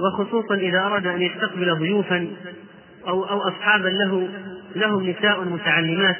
وخصوصا 0.00 0.54
إذا 0.54 0.80
أراد 0.80 1.06
أن 1.06 1.22
يستقبل 1.22 1.74
ضيوفا 1.74 2.28
أو 3.08 3.24
أو 3.24 3.48
أصحابا 3.48 3.88
له 3.88 4.28
لهم 4.76 5.10
نساء 5.10 5.44
متعلمات 5.44 6.16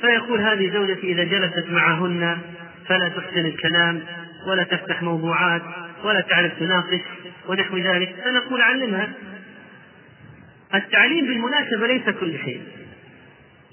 فيقول 0.00 0.40
هذه 0.40 0.72
زوجتي 0.72 1.12
إذا 1.12 1.24
جلست 1.24 1.64
معهن 1.70 2.38
فلا 2.86 3.08
تحسن 3.08 3.46
الكلام 3.46 4.00
ولا 4.46 4.62
تفتح 4.62 5.02
موضوعات 5.02 5.62
ولا 6.04 6.20
تعرف 6.20 6.58
تناقش 6.58 7.00
ونحو 7.48 7.78
ذلك. 7.78 8.14
فنقول 8.24 8.62
علمها. 8.62 9.08
التعليم 10.74 11.26
بالمناسبة 11.26 11.86
ليس 11.86 12.10
كل 12.20 12.38
شيء 12.44 12.62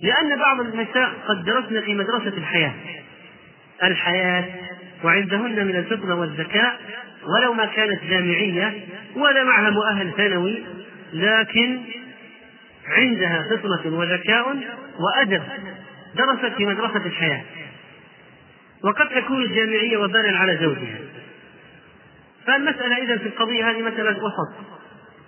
لأن 0.03 0.39
بعض 0.39 0.59
النساء 0.59 1.11
قد 1.27 1.45
درسن 1.45 1.81
في 1.81 1.93
مدرسة 1.93 2.37
الحياة. 2.37 2.73
الحياة 3.83 4.45
وعندهن 5.03 5.67
من 5.67 5.75
الفطنة 5.75 6.15
والذكاء 6.15 6.79
ولو 7.23 7.53
ما 7.53 7.65
كانت 7.65 8.03
جامعية 8.03 8.85
ولا 9.15 9.43
معها 9.43 9.69
مؤهل 9.69 10.11
ثانوي 10.17 10.63
لكن 11.13 11.79
عندها 12.87 13.47
فطنة 13.49 13.97
وذكاء 13.97 14.57
وأدب 14.99 15.43
درست 16.15 16.55
في 16.57 16.65
مدرسة 16.65 17.05
الحياة. 17.05 17.41
وقد 18.83 19.09
تكون 19.09 19.43
الجامعية 19.43 19.97
وبالا 19.97 20.37
على 20.37 20.57
زوجها. 20.57 20.99
فالمسألة 22.47 22.97
إذا 22.97 23.17
في 23.17 23.25
القضية 23.25 23.69
هذه 23.69 23.81
مسألة 23.81 24.23
وسط. 24.23 24.53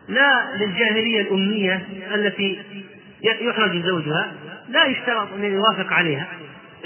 لا 0.08 0.56
للجاهلية 0.56 1.22
الأمية 1.22 1.88
التي 2.16 2.60
يحرج 3.22 3.86
زوجها 3.86 4.34
لا 4.70 4.86
يشترط 4.86 5.34
أن 5.34 5.44
يوافق 5.44 5.94
عليها. 5.94 6.28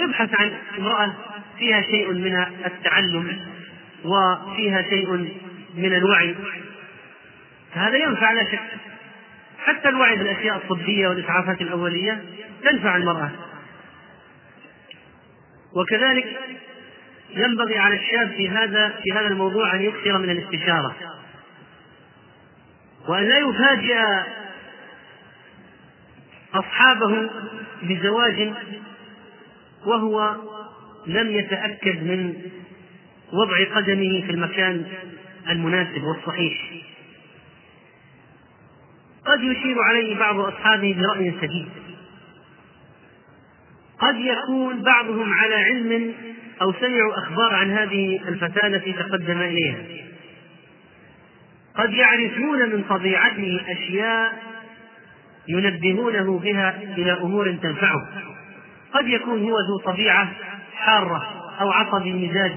ابحث 0.00 0.40
عن 0.40 0.52
امرأة 0.78 1.14
فيها 1.58 1.82
شيء 1.82 2.12
من 2.12 2.44
التعلم. 2.66 3.38
وفيها 4.04 4.82
شيء 4.82 5.10
من 5.74 5.94
الوعي. 5.94 6.34
فهذا 7.74 7.96
ينفع 7.96 8.32
لا 8.32 8.44
شك. 8.52 8.60
حتى 9.58 9.88
الوعي 9.88 10.16
بالأشياء 10.16 10.56
الطبية 10.56 11.08
والإسعافات 11.08 11.60
الأولية 11.60 12.24
تنفع 12.64 12.96
المرأة. 12.96 13.30
وكذلك 15.72 16.38
ينبغي 17.30 17.78
على 17.78 17.96
الشاب 17.96 18.30
في 18.36 18.48
هذا 18.48 18.88
في 18.88 19.12
هذا 19.12 19.26
الموضوع 19.26 19.74
أن 19.74 19.82
يكثر 19.82 20.18
من 20.18 20.30
الاستشارة. 20.30 20.96
وأن 23.08 23.28
لا 23.28 23.38
يفاجئ 23.38 23.98
أصحابه 26.54 27.30
بزواج 27.82 28.52
وهو 29.86 30.36
لم 31.06 31.30
يتأكد 31.30 32.02
من 32.02 32.34
وضع 33.32 33.76
قدمه 33.76 34.22
في 34.26 34.30
المكان 34.30 34.86
المناسب 35.50 36.02
والصحيح. 36.02 36.70
قد 39.24 39.42
يشير 39.42 39.76
عليه 39.82 40.18
بعض 40.18 40.38
أصحابه 40.38 40.96
برأي 40.98 41.34
سديد 41.40 41.68
قد 43.98 44.16
يكون 44.16 44.82
بعضهم 44.82 45.32
على 45.32 45.54
علم 45.54 46.14
أو 46.62 46.72
سمعوا 46.72 47.18
أخبار 47.18 47.54
عن 47.54 47.70
هذه 47.70 48.20
الفتاة 48.28 48.66
التي 48.66 48.92
تقدم 48.92 49.40
إليها. 49.40 49.76
قد 51.74 51.92
يعرفون 51.92 52.68
من 52.68 52.84
طبيعته 52.88 53.60
أشياء 53.68 54.42
ينبهونه 55.48 56.38
بها 56.38 56.82
إلى 56.82 57.12
أمور 57.12 57.52
تنفعه. 57.52 58.08
قد 58.94 59.08
يكون 59.08 59.42
هو 59.42 59.56
ذو 59.58 59.92
طبيعة 59.92 60.32
حارة 60.76 61.38
أو 61.60 61.70
عصبي 61.70 62.10
المزاج 62.10 62.52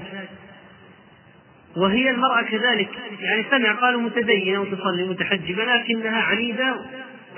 وهي 1.76 2.10
المرأة 2.10 2.42
كذلك 2.42 2.88
يعني 3.20 3.44
سمع 3.50 3.72
قالوا 3.72 4.00
متدينة 4.00 4.60
وتصلي 4.60 5.04
متحجبة 5.04 5.64
لكنها 5.64 6.22
عنيدة 6.22 6.76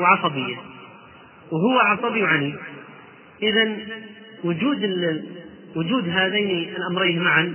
وعصبية. 0.00 0.56
وهو 1.52 1.78
عصبي 1.78 2.22
وعنيد. 2.22 2.56
إذا 3.42 3.76
وجود 4.44 4.84
وجود 5.76 6.08
هذين 6.08 6.74
الأمرين 6.76 7.22
معا 7.22 7.54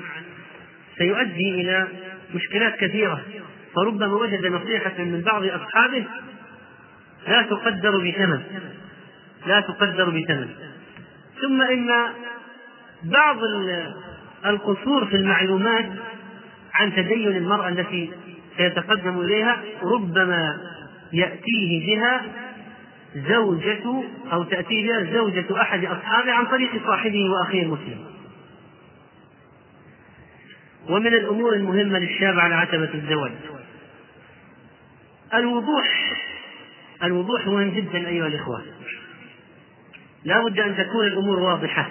سيؤدي 0.98 1.62
إلى 1.62 1.88
مشكلات 2.36 2.75
كثيرة. 2.75 3.21
فربما 3.75 4.13
وجد 4.13 4.45
نصيحة 4.45 5.03
من 5.03 5.21
بعض 5.21 5.43
أصحابه 5.43 6.05
لا 7.27 7.41
تقدر 7.41 7.98
بثمن. 7.98 8.41
لا 9.48 9.59
تقدر 9.59 10.09
بثمن. 10.09 10.50
ثم 11.41 11.62
إن 11.62 12.13
بعض 13.03 13.38
القصور 14.45 15.05
في 15.05 15.15
المعلومات 15.15 15.89
عن 16.79 16.95
تدين 16.95 17.27
المرأة 17.27 17.69
التي 17.69 18.12
سيتقدم 18.57 19.21
إليها 19.21 19.62
ربما 19.83 20.57
يأتيه 21.13 21.95
بها 21.95 22.21
زوجة 23.15 24.03
أو 24.33 24.43
تأتي 24.43 24.88
بها 24.88 25.13
زوجة 25.13 25.62
أحد 25.62 25.86
أصحابه 25.86 26.31
عن 26.31 26.45
طريق 26.45 26.69
صاحبه 26.86 27.29
وأخيه 27.29 27.63
المسلم. 27.63 28.05
ومن 30.89 31.07
الأمور 31.07 31.53
المهمة 31.53 32.00
للشاب 32.00 32.39
على 32.39 32.55
عتبة 32.55 32.89
الزواج. 32.94 33.31
الوضوح 35.33 36.13
الوضوح 37.03 37.48
مهم 37.48 37.70
جدا 37.70 38.07
أيها 38.07 38.27
الإخوة. 38.27 38.61
لا 40.24 40.44
بد 40.44 40.59
أن 40.59 40.77
تكون 40.77 41.07
الأمور 41.07 41.39
واضحة. 41.39 41.89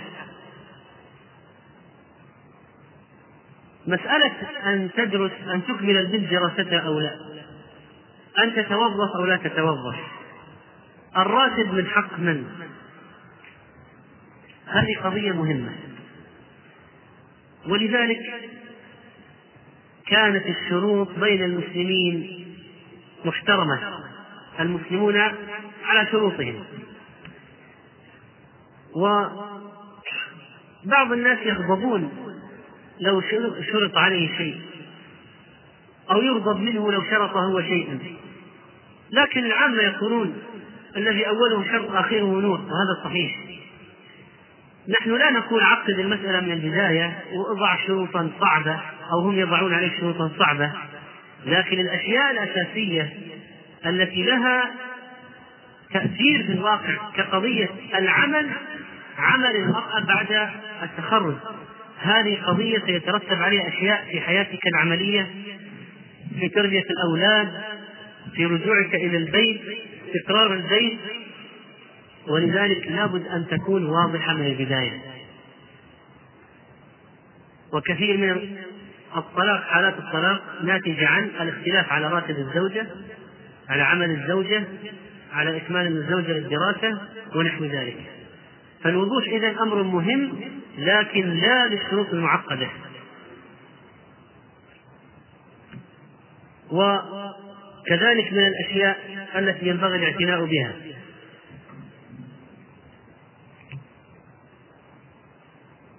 مسألة 3.89 4.33
أن 4.67 4.91
تدرس 4.97 5.33
أن 5.55 5.65
تكمل 5.65 5.97
البنت 5.97 6.31
دراستها 6.31 6.79
أو 6.79 7.01
لا. 7.01 7.15
أن 8.39 8.55
تتوظف 8.55 9.17
أو 9.17 9.25
لا 9.25 9.37
تتوظف. 9.37 9.97
الراتب 11.17 11.75
من 11.75 11.87
حق 11.87 12.19
من؟ 12.19 12.45
هذه 14.67 14.99
قضية 15.05 15.33
مهمة. 15.33 15.71
ولذلك 17.69 18.21
كانت 20.07 20.47
الشروط 20.47 21.19
بين 21.19 21.45
المسلمين 21.45 22.47
محترمة 23.25 23.81
المسلمون 24.61 25.17
على 25.85 26.07
شروطهم. 26.11 26.65
وبعض 28.97 29.53
الناس 31.13 31.39
يغضبون 31.39 32.28
لو 33.01 33.21
شرط 33.73 33.97
عليه 33.97 34.37
شيء 34.37 34.61
أو 36.11 36.23
يغضب 36.23 36.61
منه 36.61 36.93
لو 36.93 37.03
شرط 37.11 37.37
هو 37.37 37.63
شيئا 37.63 37.99
لكن 39.11 39.45
العامة 39.45 39.83
يقولون 39.83 40.37
الذي 40.97 41.29
أوله 41.29 41.65
شرط 41.73 41.91
آخره 41.91 42.41
نور 42.41 42.61
وهذا 42.61 43.05
صحيح. 43.05 43.39
نحن 44.89 45.11
لا 45.11 45.31
نقول 45.31 45.63
عقد 45.63 45.91
المسألة 45.91 46.41
من 46.41 46.53
البداية 46.53 47.25
واضع 47.33 47.77
شروطا 47.87 48.31
صعبة 48.41 48.81
أو 49.13 49.21
هم 49.21 49.39
يضعون 49.39 49.75
عليك 49.75 49.93
شروطا 50.01 50.31
صعبة 50.39 50.73
لكن 51.47 51.81
الأشياء 51.81 52.31
الأساسية 52.31 53.13
التي 53.87 54.23
لها 54.23 54.71
تأثير 55.93 56.47
في 56.47 56.53
الواقع 56.53 56.95
كقضية 57.17 57.69
العمل 57.95 58.51
عمل 59.19 59.57
المرأة 59.57 60.01
بعد 60.01 60.51
التخرج. 60.83 61.35
هذه 62.01 62.43
قضية 62.47 62.79
سيترتب 62.87 63.43
عليها 63.43 63.69
أشياء 63.69 64.05
في 64.11 64.21
حياتك 64.21 64.67
العملية 64.67 65.31
في 66.41 66.49
تربية 66.49 66.85
الأولاد 66.91 67.49
في 68.35 68.45
رجوعك 68.45 68.95
إلى 68.95 69.17
البيت 69.17 69.61
استقرار 70.07 70.53
البيت 70.53 70.99
ولذلك 72.29 72.87
لابد 72.87 73.27
أن 73.27 73.47
تكون 73.51 73.87
واضحة 73.87 74.35
من 74.35 74.47
البداية. 74.47 75.01
وكثير 77.73 78.17
من 78.17 78.57
الطلاق 79.17 79.63
حالات 79.63 79.99
الطلاق 79.99 80.43
ناتجة 80.65 81.09
عن 81.09 81.31
الاختلاف 81.41 81.93
على 81.93 82.09
راتب 82.09 82.39
الزوجة 82.39 82.87
على 83.69 83.83
عمل 83.83 84.11
الزوجة 84.11 84.65
على 85.33 85.57
إكمال 85.57 85.87
الزوجة 85.87 86.33
للدراسة 86.33 87.01
ونحو 87.35 87.65
ذلك. 87.65 88.18
فالوضوح 88.83 89.25
إذا 89.29 89.63
أمر 89.63 89.83
مهم 89.83 90.41
لكن 90.79 91.31
لا 91.31 91.67
للشروط 91.67 92.09
المعقدة. 92.09 92.69
وكذلك 96.71 98.33
من 98.33 98.47
الأشياء 98.47 99.27
التي 99.37 99.69
ينبغي 99.69 99.97
الاعتناء 99.97 100.45
بها. 100.45 100.73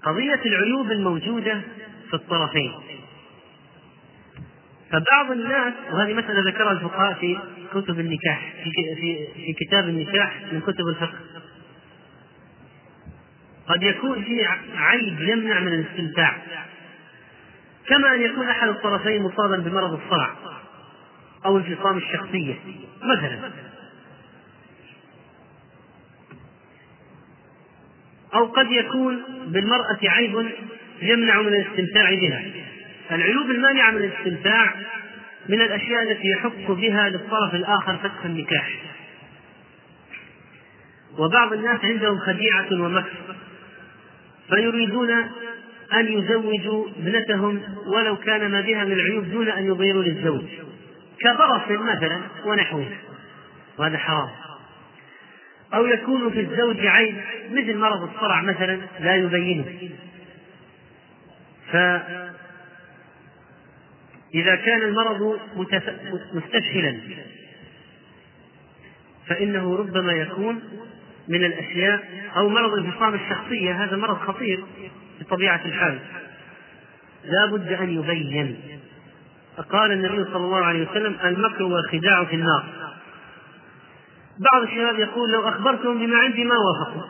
قضية 0.04 0.42
العيوب 0.46 0.92
الموجودة 0.92 1.62
في 2.10 2.14
الطرفين. 2.14 2.74
فبعض 4.90 5.32
الناس 5.32 5.74
وهذه 5.92 6.14
مسألة 6.14 6.50
ذكرها 6.52 6.72
الفقهاء 6.72 7.14
في 7.14 7.40
كتب 7.74 8.00
النكاح 8.00 8.54
في 8.64 8.72
في 8.96 9.28
في 9.34 9.66
كتاب 9.66 9.90
النكاح 9.90 10.42
من 10.52 10.62
كتب 10.62 10.88
الفقه. 10.88 11.20
قد 13.70 13.84
يكون 13.84 14.24
في 14.24 14.46
عيب 14.76 15.22
يمنع 15.22 15.60
من 15.60 15.74
الاستمتاع. 15.74 16.38
كما 17.88 18.16
أن 18.16 18.22
يكون 18.22 18.50
أحد 18.50 18.68
الطرفين 18.68 19.22
مصابا 19.22 19.58
بمرض 19.58 19.94
الصرع 19.94 20.30
أو 21.46 21.58
انفصام 21.58 21.98
الشخصية 21.98 22.56
مثلا. 23.04 23.52
أو 28.34 28.46
قد 28.46 28.72
يكون 28.72 29.24
بالمرأة 29.48 30.00
عيب 30.04 30.52
يمنع 31.02 31.42
من 31.42 31.48
الاستمتاع 31.48 32.10
بها. 32.10 32.46
العيوب 33.12 33.52
المانعة 33.52 33.92
من 33.92 33.98
الاستمتاع 33.98 34.74
من 35.50 35.62
الأشياء 35.62 36.12
التي 36.12 36.28
يحق 36.28 36.72
بها 36.72 37.10
للطرف 37.10 37.56
الآخر 37.56 37.98
فتح 37.98 38.26
النكاح. 38.26 38.70
وبعض 41.18 41.54
الناس 41.54 41.80
عندهم 41.84 42.20
خديعة 42.20 42.68
ومكر. 42.72 43.36
فيريدون 44.50 45.10
أن 45.94 46.08
يزوجوا 46.08 46.88
ابنتهم 46.90 47.62
ولو 47.86 48.18
كان 48.18 48.52
ما 48.52 48.62
بها 48.62 48.84
من 48.84 48.92
العيوب 48.92 49.32
دون 49.32 49.50
أن 49.50 49.66
يضيروا 49.66 50.04
للزوج. 50.04 50.44
كبرص 51.20 51.62
مثلا 51.70 52.22
ونحوه. 52.46 52.88
وهذا 53.78 53.98
حرام. 53.98 54.30
أو 55.74 55.86
يكون 55.86 56.30
في 56.30 56.40
الزوج 56.40 56.86
عيب 56.86 57.16
مثل 57.52 57.78
مرض 57.78 58.10
الصرع 58.10 58.42
مثلا 58.42 58.80
لا 59.00 59.16
يبينه. 59.16 59.66
فإذا 61.72 62.16
كان 64.56 64.82
المرض 64.82 65.40
مستفشلا 66.34 66.98
فإنه 69.28 69.76
ربما 69.76 70.14
يكون 70.14 70.62
من 71.30 71.46
الأشياء 71.46 72.04
أو 72.36 72.50
مرض 72.50 72.74
انفصام 72.74 73.14
الشخصية 73.14 73.84
هذا 73.84 73.98
مرض 73.98 74.18
خطير 74.18 74.64
بطبيعة 75.22 75.62
الحال. 75.66 76.00
لا 77.26 77.46
بد 77.46 77.74
أن 77.74 77.90
يبين. 77.90 78.60
قال 79.72 79.92
النبي 79.92 80.26
صلى 80.26 80.36
الله 80.36 80.66
عليه 80.66 80.90
وسلم 80.90 81.18
المكر 81.24 81.64
والخداع 81.64 82.24
في 82.24 82.36
النار. 82.36 82.64
بعض 84.52 84.62
الشباب 84.62 85.00
يقول 85.00 85.32
لو 85.32 85.48
أخبرتهم 85.48 86.00
بما 86.00 86.18
عندي 86.18 86.44
ما 86.44 86.56
وافقوا. 86.56 87.10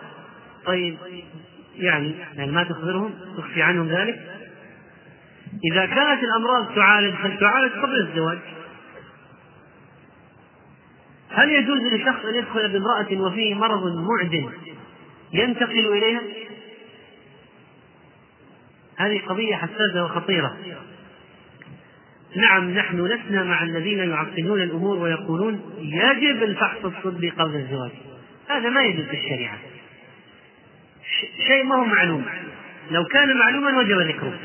طيب 0.66 0.98
يعني 1.76 2.16
يعني 2.36 2.52
ما 2.52 2.64
تخبرهم؟ 2.64 3.14
تخفي 3.38 3.62
عنهم 3.62 3.88
ذلك؟ 3.88 4.20
إذا 5.72 5.86
كانت 5.86 6.24
الأمراض 6.24 6.76
تعالج 6.76 7.16
فلتعالج 7.16 7.72
قبل 7.74 8.08
الزواج. 8.08 8.40
هل 11.30 11.52
يجوز 11.52 11.80
لشخص 11.94 12.26
أن 12.26 12.36
يدخل 12.36 12.70
بامرأة 12.70 13.22
وفيه 13.22 13.56
مرض 13.56 13.96
معدن 13.96 14.50
ينتقل 15.34 15.88
إليها؟ 15.98 16.22
هذه 18.98 19.22
قضية 19.28 19.56
حساسة 19.56 20.06
وخطيرة. 20.06 20.58
نعم 22.36 22.70
نحن 22.70 23.06
لسنا 23.06 23.44
مع 23.44 23.64
الذين 23.64 24.00
يعقدون 24.00 24.62
الأمور 24.62 24.98
ويقولون 24.98 25.62
يجب 25.80 26.44
الفحص 26.44 26.86
الطبي 26.86 27.30
قبل 27.30 27.56
الزواج. 27.56 27.92
هذا 28.50 28.70
ما 28.70 28.82
يجوز 28.82 29.06
في 29.06 29.18
الشريعة. 29.18 29.58
شيء 31.48 31.64
ما 31.64 31.76
هو 31.76 31.86
معلوم. 31.86 32.26
لو 32.92 33.06
كان 33.06 33.38
معلوما 33.38 33.78
وجب 33.78 34.00
ذكره. 34.00 34.40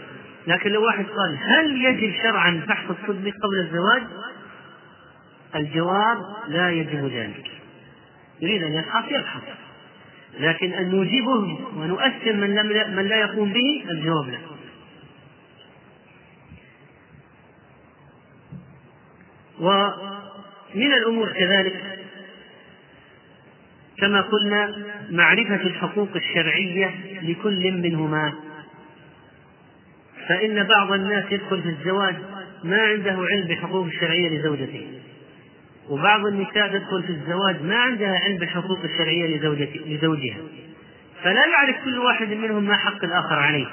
لكن 0.46 0.70
لو 0.70 0.84
واحد 0.84 1.04
قال 1.04 1.38
هل 1.42 1.84
يجب 1.84 2.14
شرعا 2.22 2.48
الفحص 2.48 2.90
الطبي 2.90 3.30
قبل 3.30 3.58
الزواج؟ 3.58 4.02
الجواب 5.56 6.18
لا 6.48 6.70
يجب 6.70 7.04
ذلك. 7.04 7.50
يريد 8.40 8.62
أن 8.62 8.72
يبحث 8.72 9.12
يبحث. 9.12 9.42
لكن 10.40 10.72
أن 10.72 10.90
نوجبه 10.90 11.58
ونؤثر 11.76 12.32
من, 12.32 12.54
لم 12.54 12.96
من 12.96 13.06
لا 13.06 13.16
يقوم 13.16 13.52
به 13.52 13.84
الجواب 13.90 14.28
لا. 14.28 14.38
ومن 19.60 20.92
الأمور 20.92 21.32
كذلك 21.32 21.98
كما 23.98 24.20
قلنا 24.20 24.76
معرفة 25.10 25.54
الحقوق 25.54 26.08
الشرعية 26.16 26.94
لكل 27.22 27.72
منهما. 27.72 28.32
فإن 30.28 30.64
بعض 30.64 30.92
الناس 30.92 31.32
يدخل 31.32 31.62
في 31.62 31.68
الزواج 31.68 32.16
ما 32.64 32.80
عنده 32.80 33.18
علم 33.30 33.46
بحقوق 33.48 33.86
الشرعية 33.86 34.28
لزوجته. 34.28 35.00
وبعض 35.88 36.26
النساء 36.26 36.68
تدخل 36.68 37.02
في 37.02 37.10
الزواج 37.10 37.62
ما 37.62 37.76
عندها 37.76 38.18
علم 38.24 38.36
بالحقوق 38.36 38.78
الشرعية 38.84 39.40
لزوجها. 39.86 40.36
فلا 41.22 41.46
يعرف 41.46 41.76
كل 41.84 41.98
واحد 41.98 42.28
منهم 42.28 42.64
ما 42.64 42.76
حق 42.76 43.04
الآخر 43.04 43.34
عليه. 43.34 43.66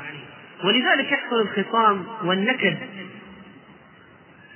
ولذلك 0.64 1.12
يحصل 1.12 1.42
الخصام 1.42 2.06
والنكد 2.24 2.78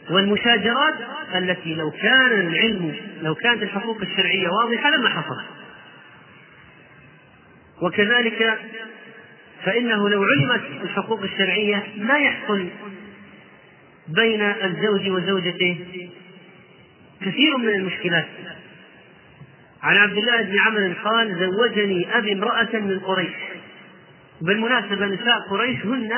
والمشاجرات 0.09 0.93
التي 1.35 1.75
لو 1.75 1.91
كان 1.91 2.31
العلم 2.39 2.95
لو 3.21 3.35
كانت 3.35 3.63
الحقوق 3.63 4.01
الشرعية 4.01 4.49
واضحة 4.49 4.89
لما 4.89 5.09
حصل. 5.09 5.41
وكذلك 7.81 8.59
فإنه 9.63 10.09
لو 10.09 10.23
علمت 10.23 10.61
الحقوق 10.83 11.21
الشرعية 11.21 11.83
لا 11.97 12.17
يحصل 12.17 12.67
بين 14.07 14.41
الزوج 14.41 15.09
وزوجته 15.09 15.85
كثير 17.25 17.57
من 17.57 17.69
المشكلات. 17.69 18.25
عن 19.83 19.97
عبد 19.97 20.17
الله 20.17 20.41
بن 20.41 20.59
عمرو 20.59 20.93
قال 21.03 21.39
زوجني 21.39 22.17
أبي 22.17 22.33
امرأة 22.33 22.69
من 22.73 22.99
قريش. 22.99 23.35
بالمناسبة 24.41 25.05
نساء 25.05 25.39
قريش 25.49 25.85
هن 25.85 26.11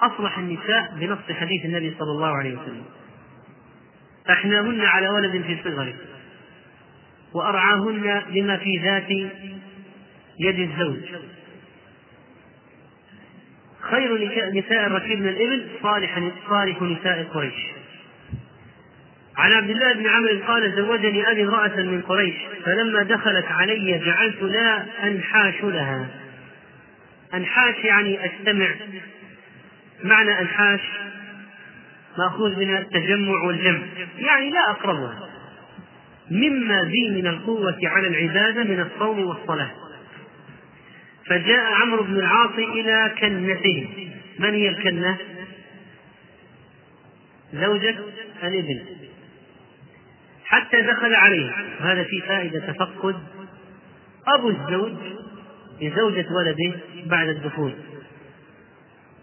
أصلح 0.00 0.38
النساء 0.38 0.94
بنص 1.00 1.36
حديث 1.40 1.64
النبي 1.64 1.94
صلى 1.98 2.10
الله 2.10 2.36
عليه 2.36 2.54
وسلم. 2.54 2.84
أحناهن 4.30 4.80
على 4.80 5.08
ولد 5.08 5.42
في 5.42 5.56
صغره 5.64 5.94
وأرعاهن 7.34 8.22
لما 8.30 8.56
في 8.56 8.78
ذات 8.78 9.10
يد 10.40 10.70
الزوج. 10.70 11.20
خير 13.80 14.30
نساء 14.54 14.88
ركبن 14.88 15.28
الإبل 15.28 15.66
صالح 15.82 16.22
صالح 16.48 16.82
نساء 16.82 17.24
قريش. 17.24 17.79
عن 19.40 19.52
عبد 19.52 19.70
الله 19.70 19.92
بن 19.92 20.06
عمرو 20.06 20.38
قال 20.46 20.72
زوجني 20.76 21.30
أبي 21.30 21.42
امرأة 21.42 21.76
من 21.76 22.02
قريش 22.02 22.34
فلما 22.64 23.02
دخلت 23.02 23.46
علي 23.46 23.98
جعلت 23.98 24.42
لا 24.42 24.86
أنحاش 25.02 25.54
لها. 25.62 26.08
أنحاش 27.34 27.74
يعني 27.84 28.24
أجتمع 28.24 28.68
معنى 30.04 30.40
أنحاش 30.40 30.80
مأخوذ 32.18 32.56
من 32.56 32.76
التجمع 32.76 33.42
والجمع 33.42 33.82
يعني 34.18 34.50
لا 34.50 34.70
أقربها. 34.70 35.28
مما 36.30 36.82
بي 36.82 37.10
من 37.10 37.26
القوة 37.26 37.78
على 37.82 38.06
العبادة 38.08 38.64
من 38.64 38.80
الصوم 38.80 39.26
والصلاة. 39.26 39.70
فجاء 41.26 41.64
عمرو 41.74 42.02
بن 42.02 42.16
العاص 42.16 42.58
إلى 42.58 43.12
كنته. 43.20 43.88
من 44.38 44.54
هي 44.54 44.68
الكنة؟ 44.68 45.16
زوجة 47.54 47.96
الابن 48.42 48.80
حتى 50.50 50.82
دخل 50.82 51.14
عليه 51.14 51.52
وهذا 51.80 52.02
في 52.02 52.20
فائدة 52.20 52.60
تفقد 52.72 53.16
أبو 54.38 54.48
الزوج 54.48 54.92
لزوجة 55.80 56.26
ولده 56.32 56.80
بعد 57.06 57.28
الدخول. 57.28 57.72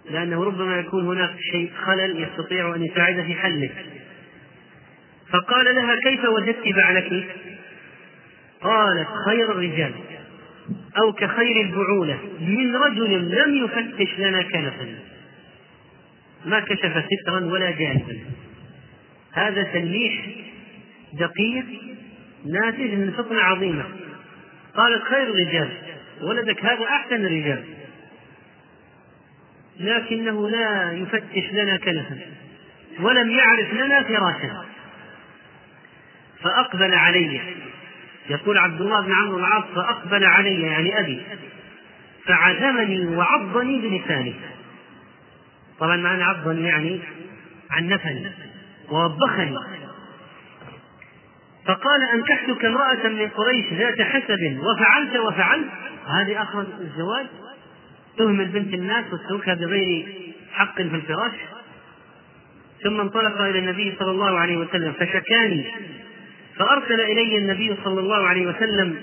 لأنه 0.10 0.44
ربما 0.44 0.80
يكون 0.80 1.06
هناك 1.06 1.36
شيء 1.52 1.72
خلل 1.86 2.24
يستطيع 2.24 2.76
أن 2.76 2.84
يساعد 2.86 3.22
في 3.22 3.34
حله. 3.34 3.70
فقال 5.30 5.76
لها 5.76 5.96
كيف 6.04 6.26
وجدت 6.26 6.76
بعلك؟ 6.76 7.36
قالت 8.62 9.08
خير 9.26 9.52
الرجال 9.52 9.94
أو 10.98 11.14
كخير 11.14 11.62
البعولة. 11.62 12.20
من 12.40 12.76
رجل 12.76 13.30
لم 13.30 13.66
يفتش 13.66 14.20
لنا 14.20 14.42
كنفا. 14.42 14.96
ما 16.46 16.60
كشف 16.60 17.04
سترا 17.06 17.46
ولا 17.46 17.72
جانبا 17.72 18.18
هذا 19.32 19.64
تلميح 19.64 20.26
دقيق 21.14 21.66
ناتج 22.46 22.94
من 22.94 23.12
فطنة 23.12 23.42
عظيمة. 23.42 23.86
قالت 24.76 25.04
خير 25.04 25.24
الرجال 25.24 25.70
ولدك 26.22 26.66
هذا 26.66 26.86
أحسن 26.86 27.26
الرجال. 27.26 27.64
لكنه 29.80 30.50
لا 30.50 30.92
يفتش 30.92 31.52
لنا 31.52 31.78
كنفا 31.78 32.20
ولم 33.00 33.30
يعرف 33.30 33.74
لنا 33.74 34.04
فراشا. 34.04 34.66
فأقبل 36.42 36.94
علي 36.94 37.42
يقول 38.30 38.58
عبد 38.58 38.82
الله 38.82 39.02
بن 39.02 39.12
عمرو 39.12 39.40
العاص 39.40 39.64
فأقبل 39.76 40.26
علي 40.26 40.62
يعني 40.62 41.00
أبي 41.00 41.22
فعزمني 42.26 43.16
وعضني 43.16 43.80
بلسانه. 43.80 44.34
طبعا 45.80 45.98
معنى 45.98 46.24
عضني 46.24 46.68
يعني 46.68 47.00
عنفني 47.70 48.32
ووبخني. 48.90 49.58
فقال 51.68 52.04
أنكحتك 52.04 52.66
امرأة 52.66 53.08
من 53.08 53.30
قريش 53.30 53.74
ذات 53.74 54.02
حسب 54.02 54.60
وفعلت 54.60 55.16
وفعلت؟ 55.16 55.68
هذه 56.08 56.42
آخر 56.42 56.66
الزواج. 56.82 57.26
تهمل 58.18 58.46
بنت 58.46 58.74
الناس 58.74 59.06
وتتركها 59.14 59.54
بغير 59.54 60.06
حق 60.54 60.76
في 60.76 60.82
الفراش. 60.82 61.34
ثم 62.84 63.02
انطلق 63.02 63.42
إلى 63.42 63.60
النبي 63.60 63.96
صلى 64.00 64.12
الله 64.12 64.40
عليه 64.40 64.58
وسلم 64.58 64.94
فشكاني 64.94 65.66
فأرسل 66.58 67.02
إلي 67.02 67.38
النبي 67.38 67.76
صلى 67.84 68.00
الله 68.00 68.28
عليه 68.28 68.48
وسلم 68.48 68.98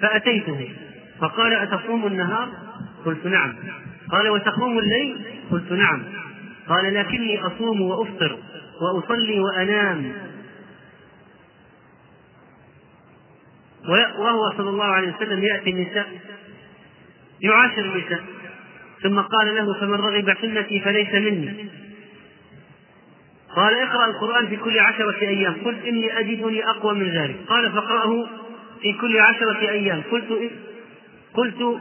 فأتيته. 0.00 0.68
فقال 1.20 1.52
أتصوم 1.54 2.06
النهار؟ 2.06 2.48
قلت 3.04 3.26
نعم. 3.26 3.54
قال 4.10 4.28
وتقوم 4.28 4.78
الليل؟ 4.78 5.16
قلت 5.50 5.72
نعم. 5.72 6.02
قال 6.68 6.94
لكني 6.94 7.40
أصوم 7.46 7.80
وأفطر 7.80 8.38
وأصلي 8.80 9.40
وأنام. 9.40 10.12
وهو 13.88 14.50
صلى 14.56 14.70
الله 14.70 14.84
عليه 14.84 15.14
وسلم 15.16 15.42
يأتي 15.42 15.70
النساء 15.70 16.06
يعاشر 17.40 17.80
النساء. 17.80 18.24
ثم 19.02 19.20
قال 19.20 19.54
له 19.54 19.74
فمن 19.74 19.94
رغب 19.94 20.36
سنتي 20.42 20.80
فليس 20.80 21.14
مني. 21.14 21.68
قال 23.56 23.74
اقرأ 23.74 24.06
القرآن 24.06 24.46
في 24.46 24.56
كل 24.56 24.78
عشرة 24.78 25.20
أيام. 25.22 25.54
قل 25.64 25.76
إني 25.86 26.18
أجدني 26.18 26.70
أقوى 26.70 26.94
من 26.94 27.08
ذلك. 27.08 27.36
قال 27.48 27.72
فاقرأه 27.72 28.26
في 28.82 28.92
كل 28.92 29.18
عشرة 29.18 29.70
أيام. 29.70 30.02
قلت 30.10 30.50
قلت 31.34 31.80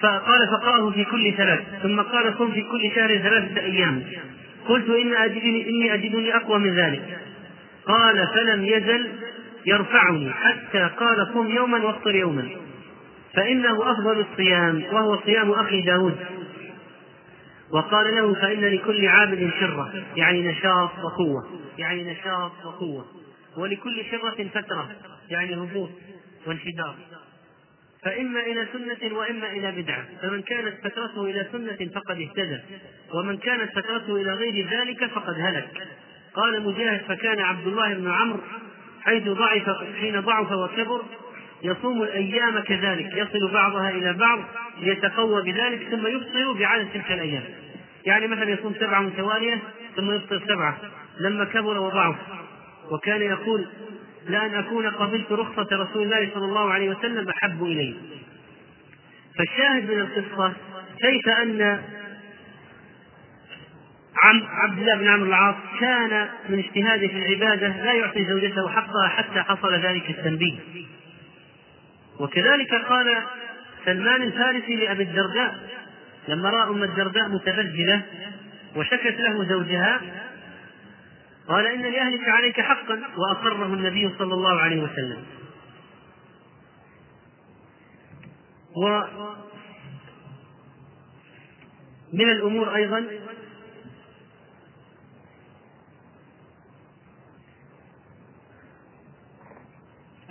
فقال 0.00 0.48
فقرأه 0.48 0.90
في 0.90 1.04
كل 1.04 1.32
ثلاث. 1.36 1.60
ثم 1.82 2.00
قال 2.00 2.34
صم 2.38 2.52
في 2.52 2.62
كل 2.62 2.90
شهر 2.94 3.18
ثلاثة 3.18 3.60
أيام. 3.60 4.02
قلت 4.68 4.90
إن 4.90 5.14
أجدني 5.14 5.68
إني 5.68 5.94
أجدني 5.94 6.36
أقوى 6.36 6.58
من 6.58 6.74
ذلك. 6.74 7.18
قال 7.86 8.26
فلم 8.26 8.64
يزل 8.64 9.08
يرفعني 9.66 10.32
حتى 10.32 10.90
قال 10.98 11.30
صم 11.34 11.50
يوما 11.50 11.84
وافطر 11.84 12.14
يوما. 12.14 12.48
فإنه 13.34 13.92
أفضل 13.92 14.26
الصيام 14.30 14.84
وهو 14.92 15.20
صيام 15.24 15.50
أخي 15.50 15.80
داود. 15.80 16.16
وقال 17.72 18.14
له 18.14 18.34
فإن 18.34 18.64
لكل 18.64 19.06
عابد 19.06 19.50
شرة 19.60 20.04
يعني 20.16 20.48
نشاط 20.48 20.90
وقوة 21.04 21.60
يعني 21.78 22.04
نشاط 22.04 22.52
وقوة. 22.64 23.06
ولكل 23.56 24.04
شرة 24.10 24.48
فترة 24.54 24.88
يعني 25.30 25.54
هبوط 25.54 25.90
وانحدار. 26.46 26.94
فإما 28.02 28.40
إلى 28.40 28.66
سنة 28.72 29.16
وإما 29.16 29.52
إلى 29.52 29.82
بدعة. 29.82 30.04
فمن 30.22 30.42
كانت 30.42 30.74
فترته 30.84 31.24
إلى 31.24 31.46
سنة 31.52 31.90
فقد 31.94 32.20
اهتدى 32.20 32.60
ومن 33.14 33.36
كانت 33.36 33.70
فترته 33.70 34.16
إلى 34.16 34.34
غير 34.34 34.68
ذلك 34.70 35.04
فقد 35.04 35.34
هلك. 35.40 35.88
قال 36.34 36.62
مجاهد 36.62 37.00
فكان 37.00 37.38
عبد 37.40 37.66
الله 37.66 37.94
بن 37.94 38.10
عمرو 38.10 38.40
حيث 39.04 39.28
ضعف 39.28 39.70
حين 40.00 40.20
ضعف 40.20 40.52
وكبر 40.52 41.02
يصوم 41.62 42.02
الأيام 42.02 42.60
كذلك 42.60 43.12
يصل 43.12 43.52
بعضها 43.52 43.90
إلى 43.90 44.12
بعض 44.12 44.38
ليتقوى 44.80 45.42
بذلك 45.42 45.88
ثم 45.90 46.06
يفطر 46.06 46.52
بعدد 46.52 46.88
تلك 46.94 47.12
الأيام. 47.12 47.44
يعني 48.06 48.26
مثلا 48.26 48.50
يصوم 48.50 48.74
سبعة 48.80 49.00
متوالية 49.00 49.58
ثم 49.96 50.10
يفطر 50.10 50.42
سبعة. 50.48 50.78
لما 51.20 51.44
كبر 51.44 51.78
وضعف 51.78 52.16
وكان 52.90 53.22
يقول 53.22 53.66
لأن 54.28 54.54
أكون 54.54 54.86
قبلت 54.86 55.32
رخصة 55.32 55.68
رسول 55.72 56.02
الله 56.02 56.30
صلى 56.34 56.44
الله 56.44 56.70
عليه 56.72 56.90
وسلم 56.90 57.28
أحب 57.28 57.64
إلي. 57.64 57.94
فالشاهد 59.38 59.90
من 59.90 60.00
القصة 60.00 60.52
كيف 61.00 61.28
أن 61.28 61.82
عم 64.16 64.42
عبد 64.46 64.78
الله 64.78 64.94
بن 64.94 65.08
عمرو 65.08 65.26
العاص 65.26 65.54
كان 65.80 66.28
من 66.48 66.58
اجتهاده 66.58 67.06
في 67.06 67.18
العبادة 67.18 67.68
لا 67.68 67.92
يعطي 67.92 68.24
زوجته 68.24 68.68
حقها 68.68 69.08
حتى 69.08 69.42
حصل 69.42 69.74
ذلك 69.74 70.10
التنبيه. 70.10 70.58
وكذلك 72.20 72.74
قال 72.74 73.22
سلمان 73.84 74.22
الفارسي 74.22 74.76
لأبي 74.76 75.02
الدرداء 75.02 75.54
لما 76.28 76.50
رأى 76.50 76.70
أم 76.70 76.82
الدرداء 76.82 77.28
متبذلة 77.28 78.02
وشكت 78.76 79.20
له 79.20 79.44
زوجها 79.44 80.00
قال 81.48 81.66
إن 81.66 81.82
لأهلك 81.82 82.28
عليك 82.28 82.60
حقا 82.60 83.00
وأقره 83.16 83.66
النبي 83.66 84.10
صلى 84.18 84.34
الله 84.34 84.60
عليه 84.60 84.82
وسلم. 84.82 85.24
و 88.76 89.02
من 92.12 92.28
الأمور 92.28 92.74
أيضا 92.74 93.04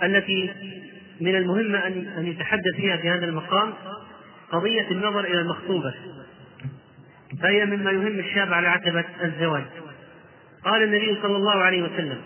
التي 0.02 0.50
من 1.20 1.36
المهم 1.36 1.74
أن 1.74 2.06
أن 2.18 2.26
يتحدث 2.26 2.76
فيها 2.76 2.96
في 2.96 3.10
هذا 3.10 3.24
المقام 3.24 3.72
قضية 4.52 4.90
النظر 4.90 5.20
إلى 5.20 5.40
المخطوبة. 5.40 5.94
فهي 7.42 7.66
مما 7.66 7.90
يهم 7.90 8.18
الشاب 8.18 8.52
على 8.52 8.68
عتبة 8.68 9.04
الزواج. 9.24 9.64
قال 10.64 10.82
النبي 10.82 11.18
صلى 11.22 11.36
الله 11.36 11.62
عليه 11.62 11.82
وسلم 11.82 12.18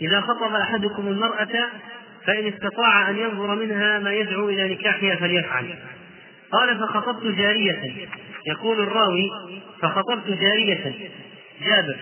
إذا 0.00 0.20
خطب 0.20 0.54
أحدكم 0.54 1.08
المرأة 1.08 1.68
فإن 2.24 2.46
استطاع 2.46 3.10
أن 3.10 3.18
ينظر 3.18 3.54
منها 3.54 3.98
ما 3.98 4.12
يدعو 4.12 4.48
إلى 4.48 4.74
نكاحها 4.74 5.16
فليفعل. 5.16 5.74
قال 6.52 6.78
فخطبت 6.78 7.26
جارية. 7.26 8.08
يقول 8.46 8.80
الراوي 8.80 9.30
فخطبت 9.80 10.30
جارية. 10.30 11.10
جابر 11.62 11.96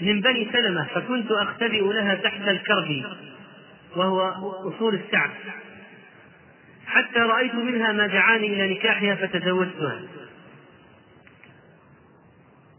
من 0.00 0.20
بني 0.20 0.48
سلمة 0.52 0.86
فكنت 0.94 1.32
أختبئ 1.32 1.92
لها 1.92 2.14
تحت 2.14 2.48
الكرب 2.48 3.04
وهو 3.96 4.20
أصول 4.68 4.94
السعد 4.94 5.30
حتى 6.86 7.18
رأيت 7.18 7.54
منها 7.54 7.92
ما 7.92 8.06
دعاني 8.06 8.46
إلى 8.46 8.74
نكاحها 8.74 9.14
فتزوجتها. 9.14 10.00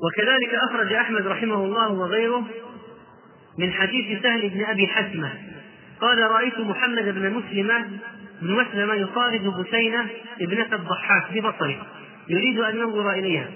وكذلك 0.04 0.54
أخرج 0.70 0.94
أحمد 0.94 1.28
رحمه 1.28 1.66
الله 1.66 1.92
وغيره 1.92 2.48
من 3.58 3.74
حديث 3.74 4.24
سهل 4.24 4.50
بن 4.50 4.66
أبي 4.66 4.88
حسمة. 4.88 5.34
قال 6.02 6.18
رأيت 6.18 6.60
محمد 6.60 7.04
بن 7.04 7.34
مسلمة 7.34 7.86
بن 8.42 8.52
مسلمة 8.52 8.94
يطارد 8.94 9.48
بسينة 9.48 10.08
ابنة 10.42 10.76
الضحاك 10.76 11.34
ببصره 11.34 11.88
يريد 12.30 12.60
أن 12.60 12.78
ينظر 12.78 13.12
إليها. 13.12 13.48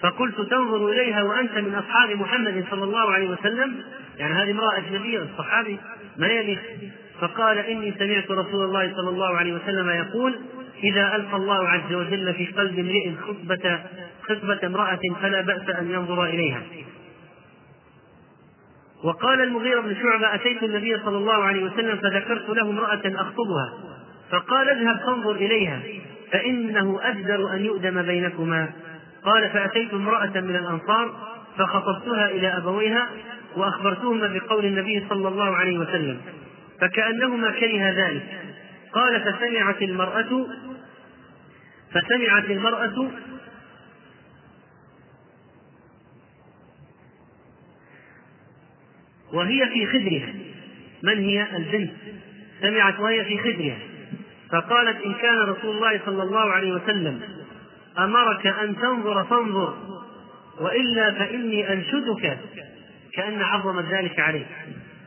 فقلت 0.00 0.40
تنظر 0.40 0.88
إليها 0.88 1.22
وأنت 1.22 1.52
من 1.58 1.74
أصحاب 1.74 2.10
محمد 2.10 2.64
صلى 2.70 2.84
الله 2.84 3.12
عليه 3.12 3.28
وسلم؟ 3.28 3.82
يعني 4.18 4.34
هذه 4.34 4.50
امرأة 4.50 4.78
أجنبية 4.78 5.18
الصحابي 5.18 5.78
ما 6.18 6.26
يليق 6.26 6.60
فقال 7.20 7.58
إني 7.58 7.94
سمعت 7.98 8.30
رسول 8.30 8.64
الله 8.64 8.92
صلى 8.96 9.08
الله 9.08 9.36
عليه 9.36 9.52
وسلم 9.52 9.88
يقول 9.90 10.38
إذا 10.84 11.16
ألقى 11.16 11.36
الله 11.36 11.68
عز 11.68 11.92
وجل 11.92 12.34
في 12.34 12.46
قلب 12.46 12.78
امرئ 12.78 13.12
خطبة 13.14 13.80
خطبة 14.22 14.66
امرأة 14.66 15.00
فلا 15.22 15.40
بأس 15.40 15.68
أن 15.68 15.90
ينظر 15.90 16.24
إليها. 16.24 16.62
وقال 19.04 19.40
المغيرة 19.40 19.80
بن 19.80 19.96
شعبة 20.02 20.34
أتيت 20.34 20.62
النبي 20.62 20.98
صلى 21.04 21.16
الله 21.16 21.44
عليه 21.44 21.64
وسلم 21.64 21.96
فذكرت 21.96 22.48
له 22.48 22.70
امرأة 22.70 23.02
أخطبها 23.04 23.72
فقال 24.30 24.70
اذهب 24.70 25.00
فانظر 25.06 25.30
إليها 25.30 25.80
فإنه 26.32 27.00
أجدر 27.02 27.52
أن 27.52 27.64
يؤدم 27.64 28.02
بينكما. 28.02 28.68
قال 29.24 29.50
فأتيت 29.50 29.94
امرأة 29.94 30.40
من 30.40 30.56
الأنصار 30.56 31.10
فخطبتها 31.58 32.28
إلى 32.28 32.56
أبويها 32.56 33.08
وأخبرتهما 33.56 34.26
بقول 34.26 34.64
النبي 34.64 35.06
صلى 35.08 35.28
الله 35.28 35.56
عليه 35.56 35.78
وسلم 35.78 36.20
فكأنهما 36.80 37.50
كره 37.50 37.90
ذلك. 37.90 38.40
قال 38.92 39.20
فسمعت 39.20 39.82
المرأة 39.82 40.46
فسمعت 41.90 42.50
المرأة 42.50 43.10
وهي 49.32 49.66
في 49.66 49.86
خدرها. 49.86 50.32
من 51.02 51.24
هي؟ 51.24 51.56
البنت. 51.56 51.92
سمعت 52.62 53.00
وهي 53.00 53.24
في 53.24 53.38
خدرها. 53.38 53.78
فقالت 54.52 55.04
إن 55.04 55.14
كان 55.14 55.38
رسول 55.38 55.76
الله 55.76 56.00
صلى 56.06 56.22
الله 56.22 56.52
عليه 56.52 56.72
وسلم 56.72 57.20
أمرك 57.98 58.46
أن 58.46 58.76
تنظر 58.76 59.24
فانظر 59.24 59.74
وإلا 60.60 61.12
فإني 61.12 61.72
أنشدك 61.72 62.38
كأن 63.16 63.42
عظمت 63.42 63.84
ذلك 63.84 64.20
عليه. 64.20 64.46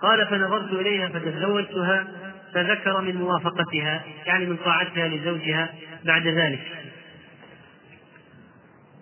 قال 0.02 0.28
فنظرت 0.28 0.74
إليها 0.74 1.10
فتزوجتها 1.10 2.08
فذكر 2.54 3.02
من 3.02 3.16
موافقتها 3.16 4.04
يعني 4.26 4.46
من 4.46 4.58
طاعتها 4.58 5.08
لزوجها 5.08 5.74
بعد 6.06 6.28
ذلك. 6.28 6.62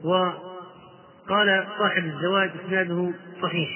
وقال 0.03 1.67
صاحب 1.79 2.05
الزواج 2.05 2.51
إسناده 2.65 3.13
صحيح 3.41 3.69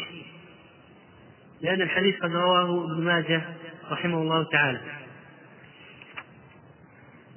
لأن 1.61 1.81
الحديث 1.81 2.19
قد 2.19 2.35
رواه 2.35 2.85
ابن 2.85 3.03
ماجه 3.03 3.41
رحمه 3.91 4.21
الله 4.21 4.43
تعالى. 4.43 4.79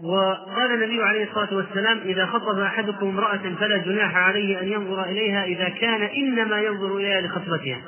وقال 0.05 0.73
النبي 0.75 1.03
عليه 1.03 1.25
الصلاة 1.25 1.55
والسلام 1.55 1.99
إذا 1.99 2.27
خطب 2.27 2.59
أحدكم 2.59 3.09
امرأة 3.09 3.55
فلا 3.61 3.77
جناح 3.77 4.17
عليه 4.17 4.61
أن 4.61 4.73
ينظر 4.73 5.05
إليها 5.05 5.45
إذا 5.45 5.69
كان 5.69 6.03
إنما 6.03 6.61
ينظر 6.61 6.97
إليها 6.97 7.21
لخطبتها. 7.21 7.81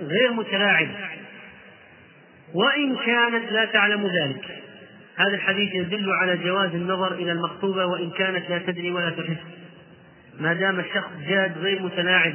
غير 0.00 0.32
متلاعب. 0.32 0.88
وإن 2.54 2.96
كانت 2.96 3.52
لا 3.52 3.64
تعلم 3.64 4.06
ذلك. 4.06 4.44
هذا 5.16 5.34
الحديث 5.34 5.74
يدل 5.74 6.12
على 6.12 6.36
جواز 6.36 6.74
النظر 6.74 7.12
إلى 7.12 7.32
المخطوبة 7.32 7.86
وإن 7.86 8.10
كانت 8.10 8.50
لا 8.50 8.58
تدري 8.58 8.90
ولا 8.90 9.10
تحس. 9.10 9.42
ما 10.40 10.52
دام 10.52 10.80
الشخص 10.80 11.10
جاد 11.28 11.58
غير 11.58 11.82
متلاعب 11.82 12.34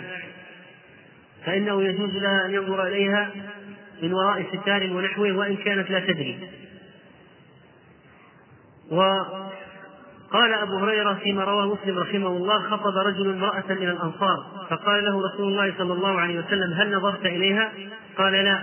فإنه 1.46 1.84
يجوز 1.84 2.16
لها 2.16 2.46
أن 2.46 2.54
ينظر 2.54 2.88
إليها 2.88 3.30
من 4.04 4.14
وراء 4.14 4.46
ستار 4.54 4.94
ونحوه 4.94 5.32
وإن 5.32 5.56
كانت 5.56 5.90
لا 5.90 6.00
تدري. 6.00 6.38
وقال 8.92 10.54
أبو 10.54 10.78
هريرة 10.78 11.14
فيما 11.14 11.44
رواه 11.44 11.74
مسلم 11.74 12.00
رحمه 12.00 12.28
الله 12.28 12.60
خطب 12.60 12.98
رجل 12.98 13.30
امرأة 13.30 13.64
من 13.70 13.90
الأنصار 13.90 14.38
فقال 14.70 15.06
له 15.06 15.22
رسول 15.34 15.48
الله 15.48 15.74
صلى 15.78 15.94
الله 15.94 16.20
عليه 16.20 16.40
وسلم 16.40 16.74
هل 16.74 16.96
نظرت 16.96 17.26
إليها؟ 17.26 17.72
قال 18.18 18.34
لا. 18.34 18.62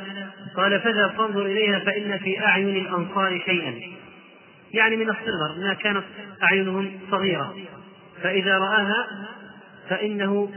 قال 0.57 0.81
فاذهب 0.81 1.11
فانظر 1.11 1.47
إليها 1.47 1.79
فإن 1.79 2.19
في 2.19 2.45
أعين 2.45 2.77
الأنصار 2.77 3.41
شيئا. 3.47 3.75
يعني 4.75 4.97
من 4.97 5.11
الصغر 5.11 5.59
ما 5.59 5.75
كانت 5.75 6.05
أعينهم 6.43 7.01
صغيرة. 7.11 7.55
فإذا 8.23 8.59
رآها 8.59 9.07
فإنه 9.89 10.51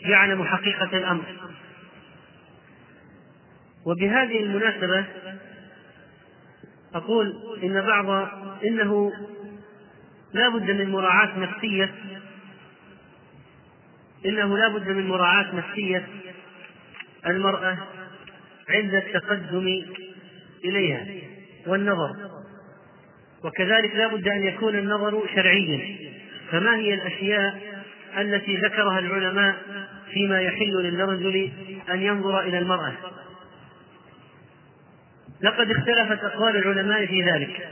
يعلم 0.00 0.44
حقيقة 0.44 0.98
الأمر. 0.98 1.24
وبهذه 3.86 4.42
المناسبة 4.42 5.04
أقول 6.94 7.34
إن 7.62 7.80
بعض 7.80 8.28
إنه 8.64 9.12
لا 10.32 10.48
بد 10.48 10.70
من 10.70 10.90
مراعاة 10.90 11.38
نفسية 11.38 11.94
إنه 14.26 14.58
لا 14.58 14.68
بد 14.68 14.88
من 14.88 15.08
مراعاة 15.08 15.54
نفسية 15.54 16.06
المرأة 17.26 17.78
عند 18.68 18.94
التقدم 18.94 19.82
إليها 20.64 21.06
والنظر 21.66 22.16
وكذلك 23.44 23.96
لا 23.96 24.06
بد 24.06 24.28
أن 24.28 24.42
يكون 24.42 24.78
النظر 24.78 25.22
شرعيا 25.34 25.96
فما 26.50 26.76
هي 26.76 26.94
الأشياء 26.94 27.60
التي 28.18 28.56
ذكرها 28.56 28.98
العلماء 28.98 29.56
فيما 30.12 30.40
يحل 30.40 30.72
للرجل 30.72 31.50
أن 31.90 32.02
ينظر 32.02 32.40
إلى 32.40 32.58
المرأة؟ 32.58 32.92
لقد 35.42 35.70
اختلفت 35.70 36.24
أقوال 36.24 36.56
العلماء 36.56 37.06
في 37.06 37.22
ذلك 37.22 37.68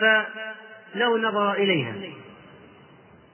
فلو 0.00 1.18
نظر 1.18 1.52
إليها. 1.52 1.94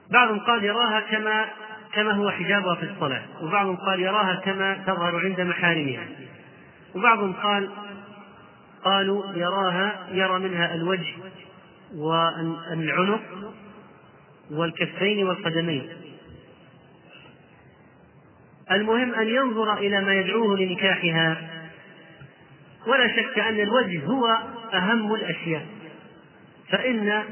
بعضهم 0.09 0.39
قال 0.39 0.63
يراها 0.63 0.99
كما 0.99 1.45
كما 1.93 2.11
هو 2.11 2.31
حجابها 2.31 2.75
في 2.75 2.83
الصلاة 2.83 3.21
وبعضهم 3.41 3.75
قال 3.75 3.99
يراها 3.99 4.35
كما 4.35 4.73
تظهر 4.87 5.19
عند 5.25 5.41
محارمها. 5.41 6.05
وبعضهم 6.95 7.33
قال 7.33 7.69
قالوا 8.83 9.33
يراها 9.35 10.07
يرى 10.11 10.39
منها 10.39 10.75
الوجه 10.75 11.13
والعنق 11.95 13.21
والكفين 14.51 15.27
والقدمين. 15.27 15.89
المهم 18.71 19.13
أن 19.13 19.27
ينظر 19.27 19.77
إلى 19.77 20.01
ما 20.01 20.13
يدعوه 20.13 20.57
لنكاحها 20.57 21.60
ولا 22.87 23.07
شك 23.07 23.39
أن 23.39 23.59
الوجه 23.59 24.05
هو 24.05 24.37
أهم 24.73 25.13
الأشياء. 25.13 25.65
فإن 26.69 27.23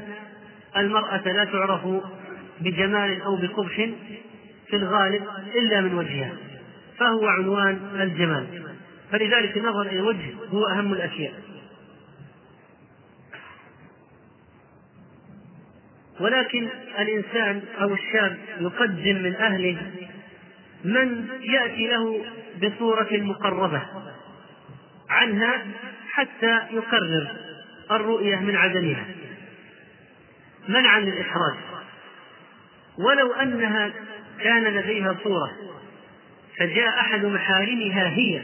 المرأة 0.76 1.32
لا 1.32 1.44
تعرف 1.44 1.86
بجمال 2.60 3.22
أو 3.22 3.36
بقبح 3.36 3.90
في 4.66 4.76
الغالب 4.76 5.24
إلا 5.54 5.80
من 5.80 5.94
وجهها 5.94 6.32
فهو 6.98 7.26
عنوان 7.26 7.80
الجمال. 8.00 8.46
فلذلك 9.12 9.56
النظر 9.56 9.82
إلى 9.82 9.98
الوجه 9.98 10.34
هو 10.52 10.66
أهم 10.66 10.92
الأشياء. 10.92 11.32
ولكن 16.20 16.68
الإنسان 16.98 17.62
أو 17.80 17.94
الشاب 17.94 18.38
يقدم 18.60 19.22
من 19.22 19.34
أهله 19.34 19.76
من 20.84 21.28
يأتي 21.40 21.86
له 21.86 22.24
بصورة 22.62 23.08
مقربة. 23.12 23.82
عنها 25.10 25.66
حتى 26.10 26.60
يقرر 26.70 27.28
الرؤية 27.90 28.36
من 28.36 28.56
عدمها. 28.56 29.04
منعا 30.68 31.00
للإحراج. 31.00 31.54
ولو 32.98 33.32
أنها 33.32 33.90
كان 34.40 34.64
لديها 34.64 35.16
صورة 35.24 35.50
فجاء 36.58 37.00
أحد 37.00 37.24
محارمها 37.24 38.08
هي 38.08 38.40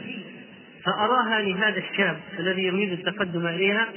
فأراها 0.85 1.41
لهذا 1.41 1.77
الشاب 1.77 2.17
الذي 2.39 2.63
يريد 2.63 2.91
التقدم 2.91 3.47
إليها 3.47 3.87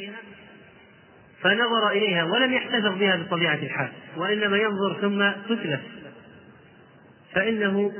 فنظر 1.42 1.90
إليها 1.90 2.24
ولم 2.24 2.52
يحتفظ 2.52 2.98
بها 2.98 3.16
بطبيعة 3.16 3.54
الحال 3.54 3.88
وإنما 4.16 4.56
ينظر 4.56 4.96
ثم 5.00 5.30
تتلف. 5.54 5.80
فإنه 7.34 7.92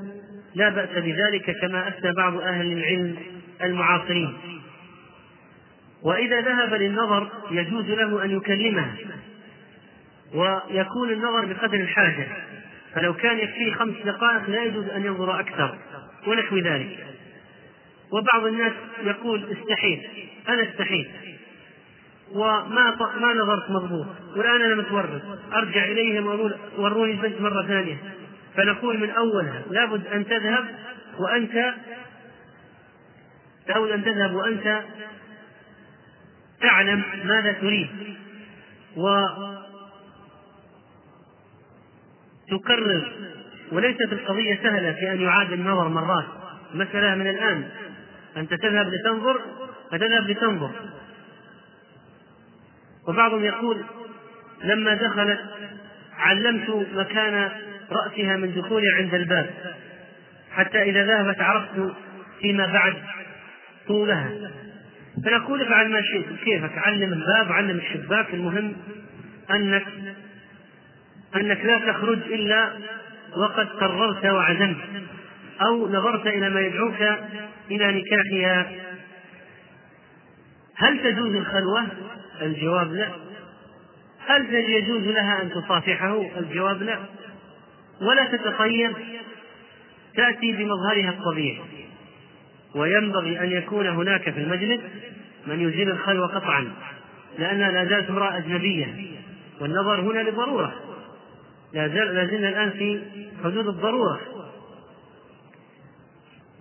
لا 0.55 0.69
بأس 0.69 0.91
بذلك 0.91 1.61
كما 1.61 1.89
أفتى 1.89 2.13
بعض 2.17 2.41
أهل 2.41 2.73
العلم 2.73 3.17
المعاصرين. 3.63 4.60
وإذا 6.03 6.41
ذهب 6.41 6.75
للنظر 6.75 7.29
يجوز 7.51 7.91
له 7.91 8.25
أن 8.25 8.31
يكلمها 8.31 8.95
ويكون 10.35 11.11
النظر 11.11 11.45
بقدر 11.45 11.81
الحاجة 11.81 12.27
فلو 12.95 13.15
كان 13.15 13.39
يكفيه 13.39 13.73
خمس 13.73 13.95
دقائق 14.05 14.51
لا 14.51 14.65
يجوز 14.65 14.89
أن 14.89 15.05
ينظر 15.05 15.41
أكثر 15.41 15.79
ونحو 16.27 16.59
ذلك. 16.59 17.07
وبعض 18.13 18.47
الناس 18.47 18.73
يقول 19.05 19.45
استحيت 19.53 20.01
أنا 20.49 20.63
استحيت 20.63 21.09
وما 22.33 22.97
ما 23.21 23.35
نظرت 23.35 23.71
مضبوط 23.71 24.07
والآن 24.37 24.63
أنا 24.63 24.75
متورط. 24.75 25.23
أرجع 25.53 25.85
إليهم 25.85 26.27
وأقول 26.27 26.55
وروني 26.79 27.13
البنت 27.13 27.41
مرة 27.41 27.67
ثانية. 27.67 27.97
فنقول 28.57 29.01
من 29.01 29.11
أولها 29.11 29.63
لابد 29.71 30.07
أن 30.07 30.27
تذهب 30.27 30.65
وأنت 31.19 31.75
لابد 33.69 33.91
أن 33.91 34.05
تذهب 34.05 34.35
وأنت 34.35 34.83
تعلم 36.61 37.03
ماذا 37.25 37.53
تريد. 37.53 37.89
و 38.97 39.27
تكرر 42.51 43.13
وليست 43.73 44.13
القضية 44.13 44.57
سهلة 44.63 44.93
في 44.93 45.13
أن 45.13 45.21
يعاد 45.21 45.53
النظر 45.53 45.89
مرات. 45.89 46.27
مسألة 46.75 47.15
من 47.15 47.27
الآن. 47.27 47.69
أنت 48.37 48.55
تذهب 48.55 48.87
لتنظر 48.87 49.41
فتذهب 49.91 50.31
لتنظر. 50.31 50.71
وبعضهم 53.09 53.45
يقول 53.45 53.85
لما 54.65 54.95
دخلت 54.95 55.41
علمت 56.19 56.71
مكان 56.95 57.51
رأسها 57.91 58.37
من 58.37 58.55
دخولي 58.55 58.93
عند 58.97 59.15
الباب 59.15 59.51
حتى 60.53 60.83
إذا 60.83 61.05
ذهبت 61.05 61.41
عرفت 61.41 61.93
فيما 62.41 62.67
بعد 62.67 62.95
طولها. 63.89 64.31
فنقول 65.25 65.63
افعل 65.63 65.89
ما 65.89 66.03
شئت 66.03 66.45
كيفك 66.45 66.79
علم 66.79 67.13
الباب 67.13 67.53
علم 67.53 67.79
الشباك 67.79 68.35
المهم 68.35 68.77
أنك 69.51 69.87
أنك 71.37 71.65
لا 71.65 71.93
تخرج 71.93 72.19
إلا 72.19 72.73
وقد 73.37 73.69
قررت 73.69 74.25
وعزمت 74.25 74.77
أو 75.63 75.89
نظرت 75.89 76.27
إلى 76.27 76.51
ما 76.51 76.61
يدعوك 76.61 77.03
إلى 77.71 77.93
نكاحها. 77.93 78.73
هل 80.77 80.99
تجوز 81.03 81.35
الخلوة؟ 81.35 81.87
الجواب 82.43 82.93
لا. 82.93 83.09
هل 84.27 84.55
يجوز 84.55 85.03
لها 85.03 85.43
أن 85.43 85.51
تصافحه؟ 85.51 86.39
الجواب 86.39 86.83
لا. 86.83 86.99
ولا 88.01 88.25
تتطيب 88.25 88.93
تأتي 90.17 90.53
بمظهرها 90.53 91.11
الطبيعي. 91.11 91.61
وينبغي 92.75 93.41
أن 93.41 93.51
يكون 93.51 93.87
هناك 93.87 94.31
في 94.31 94.41
المجلس 94.41 94.81
من 95.47 95.61
يزيل 95.61 95.91
الخلوة 95.91 96.27
قطعا 96.27 96.73
لأنها 97.39 97.71
لا 97.71 97.85
زالت 97.85 98.11
امرأة 98.11 98.39
أجنبية 98.39 98.95
والنظر 99.61 100.01
هنا 100.01 100.31
لضرورة 100.31 100.75
لا 101.73 101.89
زلنا 101.89 102.49
الآن 102.49 102.71
في 102.71 103.03
حدود 103.45 103.67
الضرورة. 103.67 104.21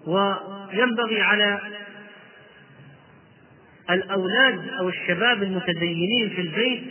وينبغي 0.07 1.21
على 1.21 1.59
الأولاد 3.89 4.69
أو 4.79 4.89
الشباب 4.89 5.43
المتدينين 5.43 6.29
في 6.29 6.41
البيت 6.41 6.83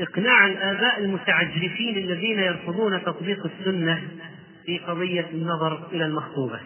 إقناع 0.00 0.46
الآباء 0.46 0.98
المتعجرفين 0.98 1.98
الذين 1.98 2.38
يرفضون 2.38 3.02
تطبيق 3.02 3.46
السنة 3.46 4.02
في 4.66 4.78
قضية 4.78 5.26
النظر 5.32 5.88
إلى 5.92 6.04
المخطوبة. 6.04 6.60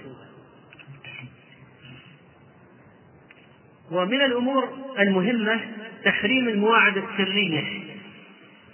ومن 3.91 4.23
الأمور 4.23 4.69
المهمة 4.99 5.61
تحريم 6.05 6.49
المواعد 6.49 6.97
السرية. 6.97 7.65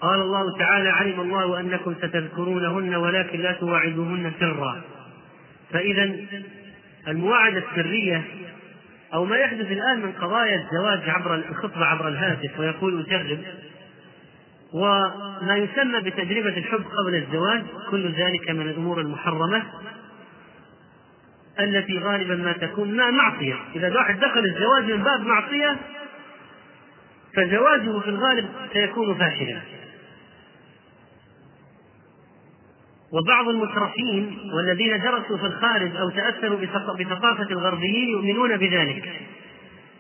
قال 0.01 0.21
الله 0.21 0.59
تعالى 0.59 0.89
علم 0.89 1.21
الله 1.21 1.61
أنكم 1.61 1.95
ستذكرونهن 1.95 2.95
ولكن 2.95 3.41
لا 3.41 3.53
تواعدوهن 3.53 4.33
سرا. 4.41 4.83
فإذا 5.73 6.17
المواعدة 7.09 7.63
السرية 7.71 8.23
أو 9.15 9.25
ما 9.25 9.37
يحدث 9.37 9.73
الآن 9.73 10.01
من 10.01 10.13
قضايا 10.13 10.57
الزواج 10.57 11.11
عبر 11.11 11.35
الخطبة 11.35 11.85
عبر 11.85 12.09
الهاتف 12.09 12.61
ويقول 12.61 13.07
أجرب 13.07 13.39
وما 14.73 15.57
يسمى 15.57 16.01
بتجربة 16.01 16.57
الحب 16.57 16.85
قبل 16.99 17.15
الزواج 17.15 17.63
كل 17.91 18.13
ذلك 18.13 18.51
من 18.51 18.69
الأمور 18.69 19.01
المحرمة. 19.01 19.63
التي 21.61 21.99
غالبا 21.99 22.35
ما 22.35 22.53
تكون 22.53 23.11
معصية. 23.11 23.57
إذا 23.75 23.95
واحد 23.95 24.21
دخل 24.21 24.45
الزواج 24.45 24.93
من 24.93 25.03
باب 25.03 25.21
معصية 25.21 25.77
فزواجه 27.37 28.01
في 28.01 28.09
الغالب 28.09 28.49
سيكون 28.73 29.15
فاشلا. 29.15 29.61
وبعض 33.13 33.49
المترفين 33.49 34.39
والذين 34.55 35.03
درسوا 35.03 35.37
في 35.37 35.47
الخارج 35.47 35.97
أو 35.97 36.11
تأثروا 36.11 36.59
بثقافة 36.99 37.51
الغربيين 37.51 38.09
يؤمنون 38.09 38.57
بذلك 38.57 39.13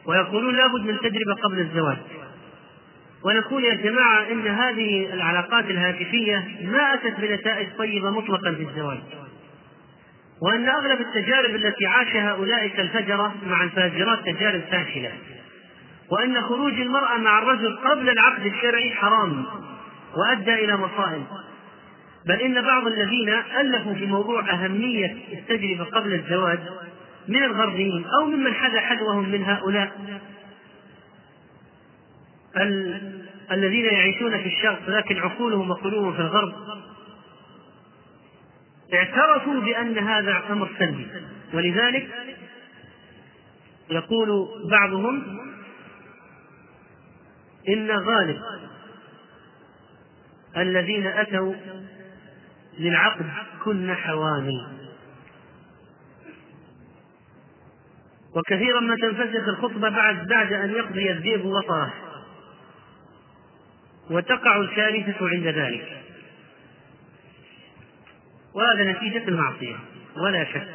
ويقولون 0.06 0.56
لابد 0.56 0.80
من 0.80 0.98
تجربة 0.98 1.34
قبل 1.34 1.58
الزواج. 1.58 1.98
ونقول 3.24 3.64
يا 3.64 3.74
جماعة 3.74 4.32
إن 4.32 4.46
هذه 4.46 5.14
العلاقات 5.14 5.64
الهاتفية 5.64 6.48
ما 6.64 6.94
أتت 6.94 7.20
بنتائج 7.20 7.68
طيبة 7.78 8.10
مطلقا 8.10 8.52
في 8.52 8.62
الزواج. 8.62 8.98
وأن 10.42 10.68
أغلب 10.68 11.00
التجارب 11.00 11.54
التي 11.54 11.86
عاشها 11.86 12.30
أولئك 12.30 12.80
الفجرة 12.80 13.34
مع 13.46 13.62
الفاجرات 13.64 14.18
تجارب 14.24 14.60
فاشلة. 14.60 15.12
وأن 16.10 16.42
خروج 16.42 16.80
المرأة 16.80 17.18
مع 17.18 17.38
الرجل 17.38 17.76
قبل 17.76 18.10
العقد 18.10 18.46
الشرعي 18.46 18.94
حرام 18.94 19.46
وأدى 20.16 20.54
إلى 20.54 20.76
مصائب. 20.76 21.24
بل 22.26 22.40
إن 22.40 22.62
بعض 22.62 22.86
الذين 22.86 23.28
ألفوا 23.60 23.94
في 23.94 24.06
موضوع 24.06 24.50
أهمية 24.50 25.16
التجربة 25.32 25.84
قبل 25.84 26.14
الزواج 26.14 26.58
من 27.28 27.44
الغربيين 27.44 28.04
أو 28.20 28.26
ممن 28.26 28.54
حذا 28.54 28.80
حذوهم 28.80 29.28
من 29.28 29.44
هؤلاء 29.44 29.92
ال... 32.56 33.00
الذين 33.52 33.84
يعيشون 33.84 34.38
في 34.38 34.46
الشرق 34.46 34.80
لكن 34.88 35.18
عقولهم 35.18 35.70
وقلوبهم 35.70 36.12
في 36.12 36.20
الغرب 36.20 36.52
اعترفوا 38.94 39.60
بأن 39.60 39.98
هذا 39.98 40.42
أمر 40.50 40.70
سلبي. 40.78 41.06
ولذلك 41.54 42.08
يقول 43.90 44.48
بعضهم 44.70 45.40
إن 47.68 47.90
غالب 47.90 48.40
الذين 50.56 51.06
أتوا 51.06 51.54
للعقد 52.78 53.30
كن 53.64 53.94
حوامل. 53.94 54.66
وكثيرا 58.36 58.80
ما 58.80 58.96
تنفسخ 58.96 59.48
الخطبة 59.48 59.88
بعد 59.88 60.26
بعد 60.26 60.52
أن 60.52 60.70
يقضي 60.70 61.10
الذئب 61.10 61.44
وطره 61.44 61.94
وتقع 64.10 64.56
الكارثة 64.56 65.28
عند 65.28 65.46
ذلك. 65.46 66.02
وهذا 68.54 68.92
نتيجة 68.92 69.28
المعصية 69.28 69.76
ولا 70.16 70.44
شك. 70.44 70.68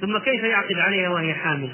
ثم 0.00 0.18
كيف 0.18 0.44
يعقد 0.44 0.78
عليها 0.78 1.08
وهي 1.08 1.34
حامل؟ 1.34 1.70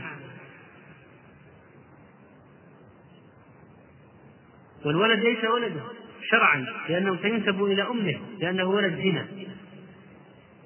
والولد 4.85 5.21
ليس 5.21 5.45
ولده 5.45 5.83
شرعا 6.31 6.67
لأنه 6.89 7.17
سينسب 7.23 7.65
إلى 7.65 7.83
أمه 7.83 8.21
لأنه 8.41 8.65
ولد 8.65 8.95
زنا. 8.95 9.27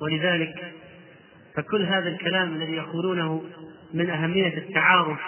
ولذلك 0.01 0.72
فكل 1.57 1.82
هذا 1.82 2.09
الكلام 2.09 2.55
الذي 2.55 2.72
يقولونه 2.72 3.45
من 3.95 4.11
أهمية 4.11 4.59
التعارف 4.59 5.20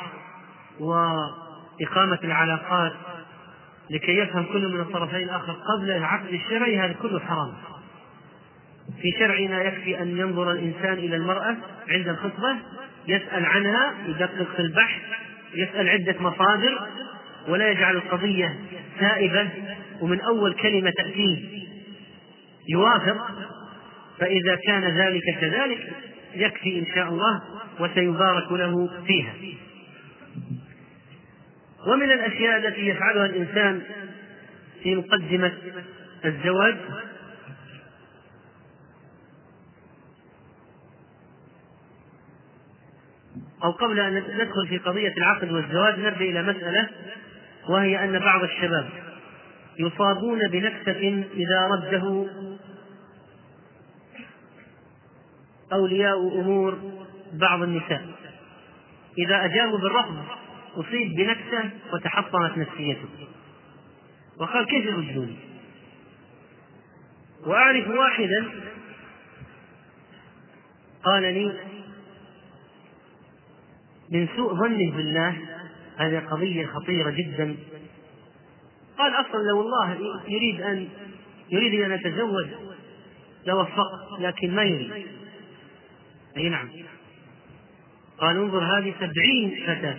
وإقامة 0.81 2.19
العلاقات 2.25 2.93
لكي 3.91 4.19
يفهم 4.19 4.45
كل 4.45 4.69
من 4.69 4.81
الطرفين 4.81 5.23
الآخر 5.23 5.53
قبل 5.53 5.91
العقد 5.91 6.29
الشرعي 6.29 6.79
هذا 6.79 6.93
كله 6.93 7.21
حرام. 7.21 7.53
في 9.03 9.13
شرعنا 9.19 9.63
يكفي 9.63 10.03
أن 10.03 10.19
ينظر 10.19 10.53
الإنسان 10.53 10.93
إلى 10.93 11.17
المرأة 11.17 11.57
عند 11.89 12.09
الخطبة 12.09 12.57
يسأل 13.09 13.47
عنها 13.47 13.95
يدقق 14.09 14.57
في 14.57 14.63
البحث 14.63 15.01
يسأل 15.55 15.89
عدة 15.89 16.15
مصادر 16.21 16.89
ولا 17.49 17.71
يجعل 17.71 17.97
القضية 17.97 18.59
سائبة 19.01 19.49
ومن 20.01 20.21
أول 20.21 20.55
كلمة 20.55 20.91
تأتيه 20.91 21.39
يوافق 22.69 23.31
فإذا 24.19 24.57
كان 24.67 24.85
ذلك 24.85 25.23
كذلك 25.41 25.93
يكفي 26.35 26.79
إن 26.79 26.87
شاء 26.95 27.09
الله 27.09 27.43
وسيبارك 27.81 28.53
له 28.53 28.91
فيها. 29.07 29.35
ومن 31.87 32.11
الأشياء 32.11 32.59
التي 32.59 32.89
يفعلها 32.89 33.27
الإنسان 33.27 33.83
في 34.83 34.95
مقدمة 34.95 35.53
الزواج 36.25 36.77
أو 43.65 43.71
قبل 43.71 44.01
أن 44.01 44.15
ندخل 44.15 44.69
في 44.69 44.79
قضية 44.79 45.13
العقد 45.17 45.53
والزواج 45.53 45.99
نرجع 45.99 46.21
إلى 46.21 46.43
مسألة 46.43 46.89
وهي 47.69 48.05
أن 48.05 48.19
بعض 48.19 48.43
الشباب 48.43 48.89
يصابون 49.79 50.49
بنكسة 50.49 51.25
إذا 51.35 51.67
رده 51.67 52.27
أولياء 55.73 56.41
أمور 56.41 56.79
بعض 57.33 57.63
النساء. 57.63 58.07
إذا 59.19 59.45
أجابوا 59.45 59.79
بالرفض 59.79 60.25
أصيب 60.77 61.15
بنكسة 61.17 61.71
وتحطمت 61.93 62.59
نفسيته. 62.59 63.09
وقال 64.41 64.67
كيف 64.67 64.85
يردوني 64.85 65.37
وأعرف 67.47 67.89
واحدا 67.89 68.47
قال 71.05 71.23
لي 71.23 71.53
من 74.11 74.29
سوء 74.37 74.55
ظنه 74.55 74.97
بالله 74.97 75.37
هذه 75.97 76.19
قضية 76.31 76.67
خطيرة 76.67 77.11
جدا. 77.11 77.57
قال 78.99 79.13
أصلا 79.13 79.43
لو 79.43 79.61
الله 79.61 79.97
يريد 80.29 80.61
أن 80.61 80.89
يريد 81.51 81.81
أن 81.81 81.93
يتزوج 81.93 82.47
لوفق 83.47 84.21
لكن 84.21 84.55
ما 84.55 84.63
يريد. 84.63 85.07
أي 86.37 86.49
نعم. 86.49 86.69
قال 88.19 88.37
انظر 88.37 88.79
هذه 88.79 88.95
سبعين 89.01 89.63
فتاة 89.67 89.97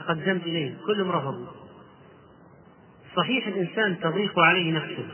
تقدمت 0.00 0.42
إليه 0.46 0.74
كلهم 0.86 1.10
رفضوا. 1.10 1.46
صحيح 3.16 3.46
الإنسان 3.46 4.00
تضيق 4.00 4.38
عليه 4.38 4.72
نفسه 4.72 5.06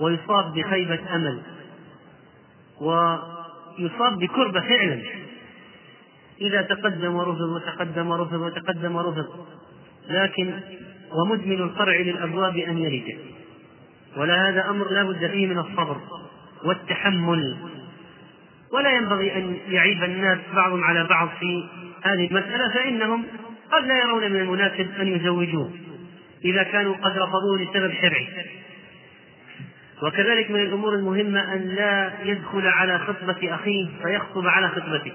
ويصاب 0.00 0.54
بخيبة 0.54 1.14
أمل 1.14 1.42
ويصاب 2.80 4.18
بكربة 4.18 4.60
فعلا. 4.60 5.25
إذا 6.40 6.62
تقدم 6.62 7.14
ورفض 7.14 7.40
وتقدم 7.40 8.10
ورفض 8.10 8.40
وتقدم 8.40 8.96
ورفض 8.96 9.46
لكن 10.08 10.60
ومدمن 11.12 11.60
القرع 11.62 11.96
للأبواب 11.96 12.56
أن 12.56 12.78
يلج 12.78 13.16
ولا 14.16 14.48
هذا 14.48 14.70
أمر 14.70 14.90
لا 14.90 15.02
بد 15.02 15.30
فيه 15.30 15.46
من 15.46 15.58
الصبر 15.58 15.96
والتحمل. 16.64 17.56
ولا 18.72 18.90
ينبغي 18.90 19.36
أن 19.36 19.56
يعيب 19.68 20.04
الناس 20.04 20.38
بعضهم 20.54 20.84
على 20.84 21.04
بعض 21.04 21.28
في 21.40 21.68
هذه 22.02 22.26
المسألة 22.26 22.68
فإنهم 22.68 23.24
قد 23.72 23.86
لا 23.86 23.98
يرون 23.98 24.32
من 24.32 24.40
المناسب 24.40 24.88
أن 25.00 25.08
يزوجوه 25.08 25.70
إذا 26.44 26.62
كانوا 26.62 26.94
قد 26.94 27.18
رفضوه 27.18 27.58
لسبب 27.58 27.92
شرعي. 28.02 28.28
وكذلك 30.02 30.50
من 30.50 30.60
الأمور 30.60 30.94
المهمة 30.94 31.54
أن 31.54 31.60
لا 31.60 32.12
يدخل 32.22 32.66
على 32.66 32.98
خطبة 32.98 33.54
أخيه 33.54 33.88
فيخطب 34.02 34.46
على 34.46 34.68
خطبته. 34.68 35.12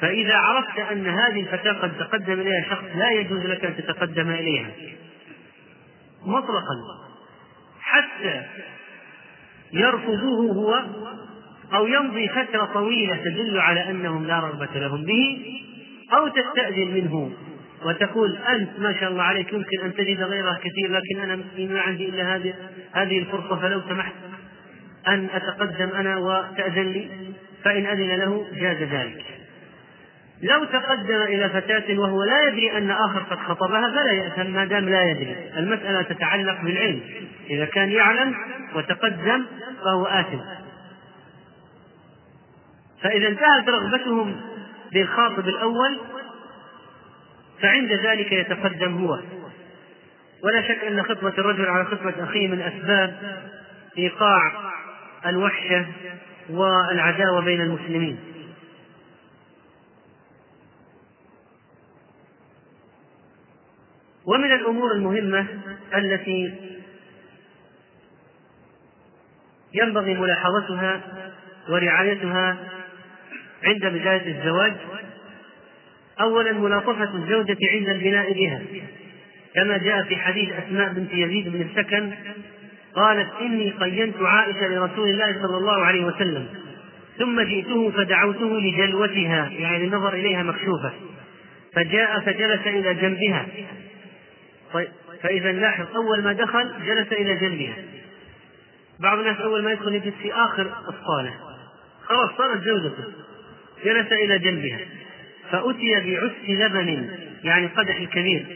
فإذا 0.00 0.36
عرفت 0.36 0.78
أن 0.78 1.06
هذه 1.06 1.40
الفتاة 1.40 1.72
قد 1.72 1.98
تقدم 1.98 2.40
إليها 2.40 2.70
شخص 2.70 2.84
لا 2.94 3.10
يجوز 3.10 3.46
لك 3.46 3.64
أن 3.64 3.76
تتقدم 3.76 4.30
إليها. 4.30 4.70
مطلقا. 6.26 6.76
حتى 7.80 8.42
يرفضوه 9.72 10.52
هو 10.52 10.84
أو 11.74 11.86
يمضي 11.86 12.28
فترة 12.28 12.64
طويلة 12.64 13.16
تدل 13.16 13.58
على 13.58 13.90
أنهم 13.90 14.26
لا 14.26 14.40
رغبة 14.40 14.68
لهم 14.74 15.04
به 15.04 15.38
أو 16.12 16.28
تستأذن 16.28 16.94
منه 16.94 17.32
وتقول 17.84 18.36
أنت 18.36 18.70
ما 18.78 19.00
شاء 19.00 19.10
الله 19.10 19.22
عليك 19.22 19.52
يمكن 19.52 19.80
أن 19.84 19.94
تجد 19.94 20.22
غيرها 20.22 20.58
كثير 20.58 20.92
لكن 20.92 21.20
أنا 21.20 21.36
ما 21.58 21.80
عندي 21.80 22.08
إلا 22.08 22.36
هذه 22.36 22.54
هذه 22.92 23.18
الفرصة 23.18 23.60
فلو 23.60 23.80
سمحت 23.88 24.12
أن 25.08 25.28
أتقدم 25.34 25.88
أنا 25.88 26.16
وتأذن 26.16 26.92
لي 26.92 27.08
فإن 27.64 27.86
أذن 27.86 28.16
له 28.16 28.46
جاز 28.54 28.82
ذلك. 28.82 29.35
لو 30.42 30.64
تقدم 30.64 31.22
إلى 31.22 31.48
فتاة 31.48 31.98
وهو 31.98 32.24
لا 32.24 32.48
يدري 32.48 32.78
أن 32.78 32.90
آخر 32.90 33.18
قد 33.20 33.38
خطبها 33.38 33.90
فلا 33.90 34.12
يأثم 34.12 34.50
ما 34.50 34.64
دام 34.64 34.88
لا 34.88 35.02
يدري. 35.02 35.36
المسألة 35.56 36.02
تتعلق 36.02 36.60
بالعلم. 36.62 37.00
إذا 37.50 37.64
كان 37.64 37.90
يعلم 37.90 38.34
وتقدم 38.74 39.44
فهو 39.84 40.06
آثم. 40.06 40.38
فإذا 43.02 43.28
انتهت 43.28 43.68
رغبتهم 43.68 44.40
بالخاطب 44.92 45.48
الأول 45.48 45.98
فعند 47.60 47.92
ذلك 47.92 48.32
يتقدم 48.32 49.04
هو. 49.04 49.20
ولا 50.44 50.62
شك 50.62 50.84
أن 50.84 51.02
خطبة 51.02 51.32
الرجل 51.38 51.66
على 51.66 51.84
خطبة 51.84 52.24
أخيه 52.24 52.48
من 52.48 52.60
أسباب 52.60 53.42
إيقاع 53.98 54.52
الوحشة 55.26 55.86
والعداوة 56.50 57.40
بين 57.40 57.60
المسلمين. 57.60 58.18
ومن 64.26 64.52
الأمور 64.52 64.92
المهمة 64.92 65.46
التي 65.94 66.54
ينبغي 69.74 70.14
ملاحظتها 70.14 71.00
ورعايتها 71.68 72.56
عند 73.64 73.86
بداية 73.86 74.38
الزواج 74.38 74.72
أولا 76.20 76.52
ملاطفة 76.52 77.14
الزوجة 77.14 77.56
عند 77.72 77.88
البناء 77.88 78.32
بها. 78.32 78.62
كما 79.54 79.76
جاء 79.76 80.02
في 80.02 80.16
حديث 80.16 80.48
أسماء 80.52 80.92
بنت 80.92 81.12
يزيد 81.12 81.48
بن 81.48 81.60
السكن 81.60 82.10
قالت 82.94 83.28
إني 83.40 83.70
قينت 83.70 84.16
عائشة 84.20 84.68
لرسول 84.68 85.08
الله 85.08 85.42
صلى 85.42 85.56
الله 85.56 85.84
عليه 85.84 86.04
وسلم 86.04 86.46
ثم 87.18 87.40
جئته 87.40 87.90
فدعوته 87.90 88.60
لجلوتها 88.60 89.50
يعني 89.58 89.84
النظر 89.84 90.14
إليها 90.14 90.42
مكشوفة 90.42 90.92
فجاء 91.74 92.20
فجلس 92.20 92.66
إلى 92.66 92.94
جنبها. 92.94 93.46
طيب 94.72 94.88
فإذا 95.22 95.52
لاحظ 95.52 95.86
أول 95.96 96.22
ما 96.22 96.32
دخل 96.32 96.72
جلس 96.86 97.12
إلى 97.12 97.36
جنبها. 97.36 97.76
بعض 99.00 99.18
الناس 99.18 99.36
أول 99.36 99.64
ما 99.64 99.72
يدخل 99.72 99.94
يجلس 99.94 100.14
في 100.22 100.32
آخر 100.34 100.72
الصالة 100.88 101.34
خلاص 102.04 102.30
صارت 102.38 102.62
زوجته. 102.62 103.04
جلس 103.84 104.12
إلى 104.12 104.38
جنبها. 104.38 104.78
فأتي 105.50 105.94
بعس 105.94 106.30
لبن 106.48 107.08
يعني 107.44 107.66
قدح 107.66 108.04
كبير 108.04 108.46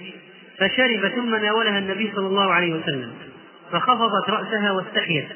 فشرب 0.59 1.09
ثم 1.09 1.35
ناولها 1.35 1.79
النبي 1.79 2.13
صلى 2.15 2.27
الله 2.27 2.53
عليه 2.53 2.75
وسلم. 2.75 3.13
فخفضت 3.73 4.31
رأسها 4.31 4.73
واستحيت. 4.73 5.27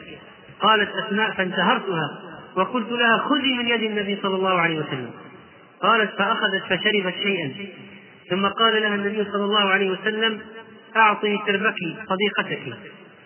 قالت 0.61 0.91
أسماء 0.97 1.31
فانتهرتها. 1.31 2.20
وقلت 2.57 2.93
لها 2.93 3.18
خذي 3.18 3.53
من 3.53 3.68
يد 3.68 3.83
النبي 3.83 4.18
صلى 4.22 4.35
الله 4.35 4.61
عليه 4.61 4.79
وسلم. 4.79 5.11
قالت 5.83 6.11
فأخذت 6.11 6.62
فشربت 6.68 7.14
شيئا. 7.22 7.53
ثم 8.31 8.47
قال 8.47 8.83
لها 8.83 8.95
النبي 8.95 9.25
صلى 9.25 9.45
الله 9.45 9.70
عليه 9.70 9.91
وسلم 9.91 10.41
أعطي 10.97 11.38
تربك 11.47 11.76
صديقتك. 12.09 12.78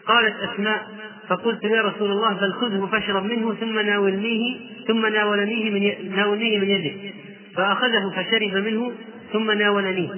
قالت 0.06 0.34
أسماء 0.36 0.88
فقلت 1.28 1.64
يا 1.64 1.82
رسول 1.82 2.10
الله 2.10 2.32
بل 2.32 2.52
خذه 2.52 2.86
فاشرب 2.92 3.24
منه 3.24 3.54
ثم 3.54 3.78
ناولنيه 3.78 4.56
ثم 4.86 5.06
ناولنيه 5.06 5.70
من 5.70 6.16
ناولنيه 6.16 6.58
من 6.58 6.70
يده. 6.70 7.12
فأخذه 7.56 8.12
فشرب 8.16 8.54
منه 8.64 8.92
ثم 9.32 9.50
ناولنيه. 9.50 10.10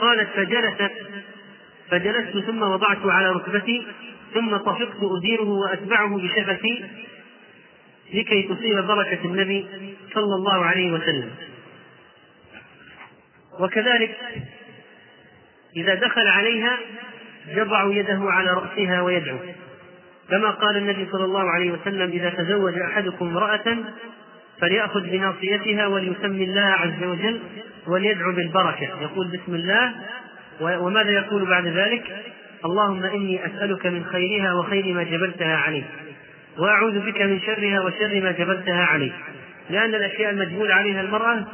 قالت 0.00 0.28
فجلست 0.36 0.92
فجلست 1.90 2.38
ثم 2.38 2.62
وضعته 2.62 3.12
على 3.12 3.30
ركبتي 3.32 3.86
ثم 4.34 4.56
طفقت 4.56 4.98
أديره 5.02 5.48
وأتبعه 5.48 6.18
بشفتي 6.18 6.84
لكي 8.14 8.42
تصيب 8.42 8.86
بركة 8.86 9.24
النبي 9.24 9.66
صلى 10.14 10.34
الله 10.34 10.64
عليه 10.64 10.92
وسلم. 10.92 11.30
وكذلك 13.60 14.16
إذا 15.76 15.94
دخل 15.94 16.26
عليها 16.26 16.78
يضع 17.48 17.92
يده 17.92 18.20
على 18.22 18.50
رأسها 18.50 19.00
ويدعو. 19.00 19.36
كما 20.30 20.50
قال 20.50 20.76
النبي 20.76 21.08
صلى 21.12 21.24
الله 21.24 21.50
عليه 21.50 21.70
وسلم 21.70 22.10
إذا 22.10 22.30
تزوج 22.30 22.78
أحدكم 22.78 23.28
امرأة 23.28 23.76
فليأخذ 24.60 25.00
بناصيتها 25.00 25.86
وليسمي 25.86 26.44
الله 26.44 26.60
عز 26.60 27.04
وجل 27.04 27.40
وليدعو 27.86 28.32
بالبركة. 28.32 28.88
يقول 29.02 29.28
بسم 29.28 29.54
الله 29.54 29.92
وماذا 30.60 31.10
يقول 31.10 31.46
بعد 31.46 31.66
ذلك؟ 31.66 32.04
اللهم 32.64 33.04
إني 33.04 33.46
أسألك 33.46 33.86
من 33.86 34.04
خيرها 34.04 34.54
وخير 34.54 34.94
ما 34.94 35.02
جبلتها 35.02 35.56
عليه 35.56 35.82
وأعوذ 36.58 36.98
بك 36.98 37.22
من 37.22 37.40
شرها 37.40 37.80
وشر 37.80 38.20
ما 38.20 38.30
جبلتها 38.30 38.84
عليه 38.84 39.12
لأن 39.70 39.94
الأشياء 39.94 40.30
المجبول 40.30 40.72
عليها 40.72 41.00
المرأة 41.00 41.44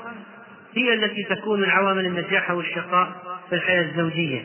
هي 0.76 0.94
التي 0.94 1.22
تكون 1.22 1.60
من 1.60 1.70
عوامل 1.70 2.06
النجاح 2.06 2.50
والشقاء 2.50 3.38
في 3.48 3.54
الحياة 3.54 3.82
الزوجية. 3.82 4.44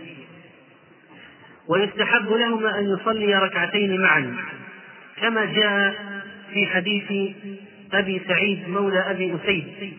ويستحب 1.67 2.32
لهما 2.32 2.79
أن 2.79 2.86
يصليا 2.93 3.39
ركعتين 3.39 4.01
معا 4.01 4.36
كما 5.21 5.45
جاء 5.45 5.95
في 6.53 6.67
حديث 6.67 7.36
أبي 7.93 8.21
سعيد 8.27 8.69
مولى 8.69 8.99
أبي 8.99 9.36
أسيد. 9.36 9.93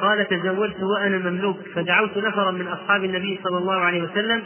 قال 0.00 0.28
تزوجت 0.28 0.76
وأنا 0.82 1.30
مملوك 1.30 1.58
فدعوت 1.74 2.16
نفرا 2.16 2.50
من 2.50 2.68
أصحاب 2.68 3.04
النبي 3.04 3.40
صلى 3.44 3.58
الله 3.58 3.80
عليه 3.80 4.02
وسلم 4.02 4.42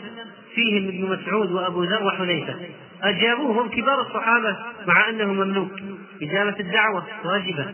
فيهم 0.54 0.88
ابن 0.88 1.18
مسعود 1.18 1.52
وأبو 1.52 1.84
ذر 1.84 2.04
وحذيفة 2.04 2.54
أجابوهم 3.02 3.68
كبار 3.68 4.00
الصحابة 4.00 4.56
مع 4.86 5.08
أنه 5.08 5.32
مملوك. 5.32 5.72
إجابة 6.22 6.60
الدعوة 6.60 7.06
واجبة. 7.24 7.72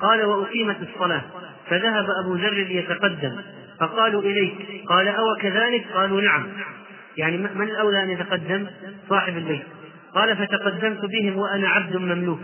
قال 0.00 0.24
وأقيمت 0.24 0.76
الصلاة. 0.82 1.22
فذهب 1.70 2.06
أبو 2.24 2.34
ذر 2.34 2.54
ليتقدم. 2.54 3.36
فقالوا 3.80 4.22
إليك. 4.22 4.54
قال 4.88 5.08
أو 5.08 5.36
كذلك؟ 5.40 5.86
قالوا 5.94 6.20
نعم. 6.20 6.46
يعني 7.16 7.36
من 7.36 7.62
الأولى 7.62 8.02
أن 8.02 8.10
يتقدم؟ 8.10 8.66
صاحب 9.08 9.36
البيت. 9.36 9.62
قال 10.14 10.36
فتقدمت 10.36 11.04
بهم 11.04 11.36
وأنا 11.36 11.68
عبد 11.68 11.96
مملوك. 11.96 12.40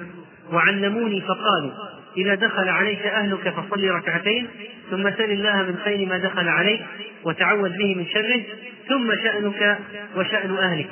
وعلموني 0.52 1.20
فقالوا 1.20 1.70
إذا 2.16 2.34
دخل 2.34 2.68
عليك 2.68 3.06
أهلك 3.06 3.48
فصل 3.48 3.84
ركعتين 3.84 4.48
ثم 4.90 5.10
سل 5.10 5.30
الله 5.30 5.62
من 5.62 5.78
خير 5.84 6.08
ما 6.08 6.18
دخل 6.18 6.48
عليك 6.48 6.82
وتعوذ 7.24 7.68
به 7.78 7.94
من 7.94 8.06
شره 8.06 8.42
ثم 8.88 9.14
شأنك 9.14 9.78
وشأن 10.16 10.56
أهلك. 10.56 10.90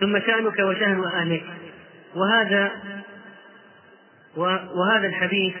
ثم 0.00 0.18
شأنك 0.18 0.58
وشأن 0.58 1.04
أهلك. 1.04 1.44
وهذا 2.14 2.70
وهذا 4.74 5.06
الحديث 5.06 5.54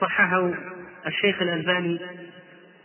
صححه 0.00 0.50
الشيخ 1.06 1.42
الألباني 1.42 2.00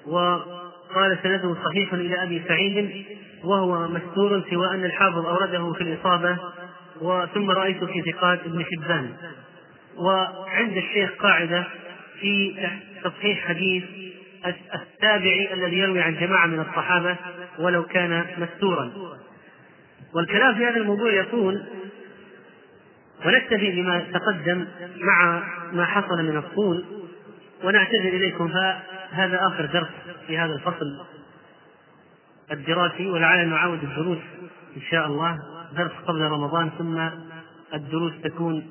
وقال 0.05 1.17
سنده 1.23 1.55
صحيح 1.65 1.93
إلى 1.93 2.23
أبي 2.23 2.41
سعيد 2.47 3.05
وهو 3.43 3.87
مستور 3.87 4.43
سوى 4.49 4.75
أن 4.75 4.85
الحافظ 4.85 5.25
أورده 5.25 5.73
في 5.73 5.81
الإصابة 5.81 6.37
وثم 7.01 7.51
رأيت 7.51 7.83
في 7.83 8.11
ثقات 8.11 8.39
ابن 8.45 8.65
حبان. 8.65 9.13
وعند 9.97 10.77
الشيخ 10.77 11.11
قاعدة 11.19 11.67
في 12.19 12.55
تصحيح 13.03 13.47
حديث 13.47 13.83
التابعي 14.75 15.53
الذي 15.53 15.77
يروي 15.77 16.01
عن 16.01 16.15
جماعة 16.15 16.45
من 16.45 16.59
الصحابة 16.59 17.15
ولو 17.59 17.83
كان 17.83 18.25
مستورا. 18.37 18.91
والكلام 20.15 20.55
في 20.55 20.65
هذا 20.65 20.77
الموضوع 20.77 21.13
يطول 21.13 21.63
ونكتفي 23.25 23.71
بما 23.71 23.99
تقدم 23.99 24.65
مع 24.99 25.43
ما 25.73 25.85
حصل 25.85 26.23
من 26.23 26.37
الطول 26.37 27.02
ونعتذر 27.63 28.09
إليكم 28.09 28.47
فهذا 28.47 29.47
آخر 29.47 29.65
درس 29.65 29.89
في 30.27 30.37
هذا 30.37 30.53
الفصل 30.53 31.05
الدراسي 32.51 33.09
ولعلنا 33.09 33.45
نعاود 33.45 33.83
الدروس 33.83 34.17
إن 34.77 34.81
شاء 34.91 35.07
الله. 35.07 35.37
درس 35.77 35.91
قبل 36.07 36.21
رمضان 36.21 36.69
ثم 36.77 37.09
الدروس 37.73 38.13
تكون 38.23 38.65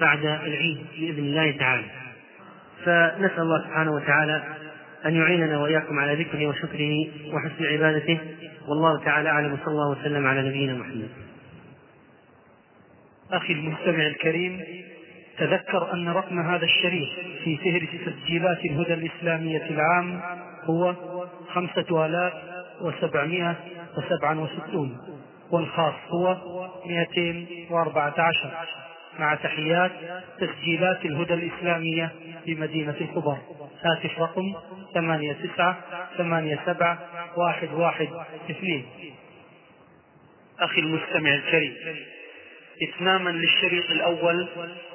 بعد 0.00 0.24
العيد 0.26 0.78
بإذن 0.98 1.24
الله 1.24 1.56
تعالى. 1.58 1.84
فنسأل 2.84 3.40
الله 3.40 3.64
سبحانه 3.64 3.92
وتعالى 3.92 4.42
أن 5.06 5.16
يعيننا 5.16 5.58
وإياكم 5.58 5.98
على 5.98 6.24
ذكره 6.24 6.46
وشكره 6.46 7.06
وحسن 7.32 7.64
عبادته. 7.64 8.18
والله 8.68 9.04
تعالى 9.04 9.28
أعلم 9.28 9.52
وصلى 9.52 9.68
الله 9.68 9.90
وسلم 9.90 10.26
على 10.26 10.48
نبينا 10.48 10.74
محمد. 10.74 11.08
أخي 13.32 13.52
المستمع 13.52 14.06
الكريم 14.06 14.60
تذكر 15.38 15.92
أن 15.92 16.08
رقم 16.08 16.40
هذا 16.40 16.64
الشريف 16.64 17.08
في 17.44 17.56
فهرس 17.56 17.88
تسجيلات 18.06 18.64
الهدى 18.64 18.94
الإسلامية 18.94 19.70
العام 19.70 20.20
هو 20.64 20.94
خمسة 21.52 22.06
آلاف 22.06 22.32
وسبعمائة 22.80 23.56
وسبعا 23.98 24.40
وستون 24.40 24.98
والخاص 25.50 25.94
هو 26.08 26.36
مئتين 26.86 27.46
وأربعة 27.70 28.14
عشر 28.18 28.50
مع 29.18 29.34
تحيات 29.34 29.92
تسجيلات 30.38 31.04
الهدى 31.04 31.34
الإسلامية 31.34 32.12
بمدينة 32.46 32.94
الخبر 33.00 33.36
هاتف 33.82 34.18
رقم 34.18 34.54
ثمانية 34.94 35.32
تسعة 35.32 35.76
ثمانية 36.16 36.60
سبعة 36.66 36.98
واحد 37.36 37.68
واحد 37.72 38.08
اثنين. 38.50 38.86
أخي 40.60 40.80
المستمع 40.80 41.34
الكريم 41.34 41.74
إتماما 42.82 43.30
للشريط 43.30 43.90
الأول 43.90 44.48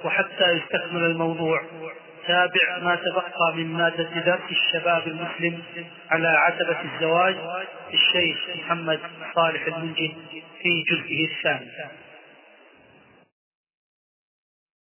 وحتى 0.04 0.52
يستكمل 0.52 1.04
الموضوع. 1.04 1.62
تابع 2.28 2.80
ما 2.82 2.96
تبقى 2.96 3.56
من 3.56 3.68
مادة 3.68 4.10
درس 4.26 4.52
الشباب 4.52 5.08
المسلم 5.08 5.64
على 6.10 6.28
عتبة 6.28 6.78
الزواج 6.94 7.36
الشيخ 7.94 8.38
محمد 8.56 9.00
صالح 9.36 9.66
المنجد 9.68 10.12
في 10.62 10.84
جزئه 10.90 11.26
الثاني. 11.26 11.72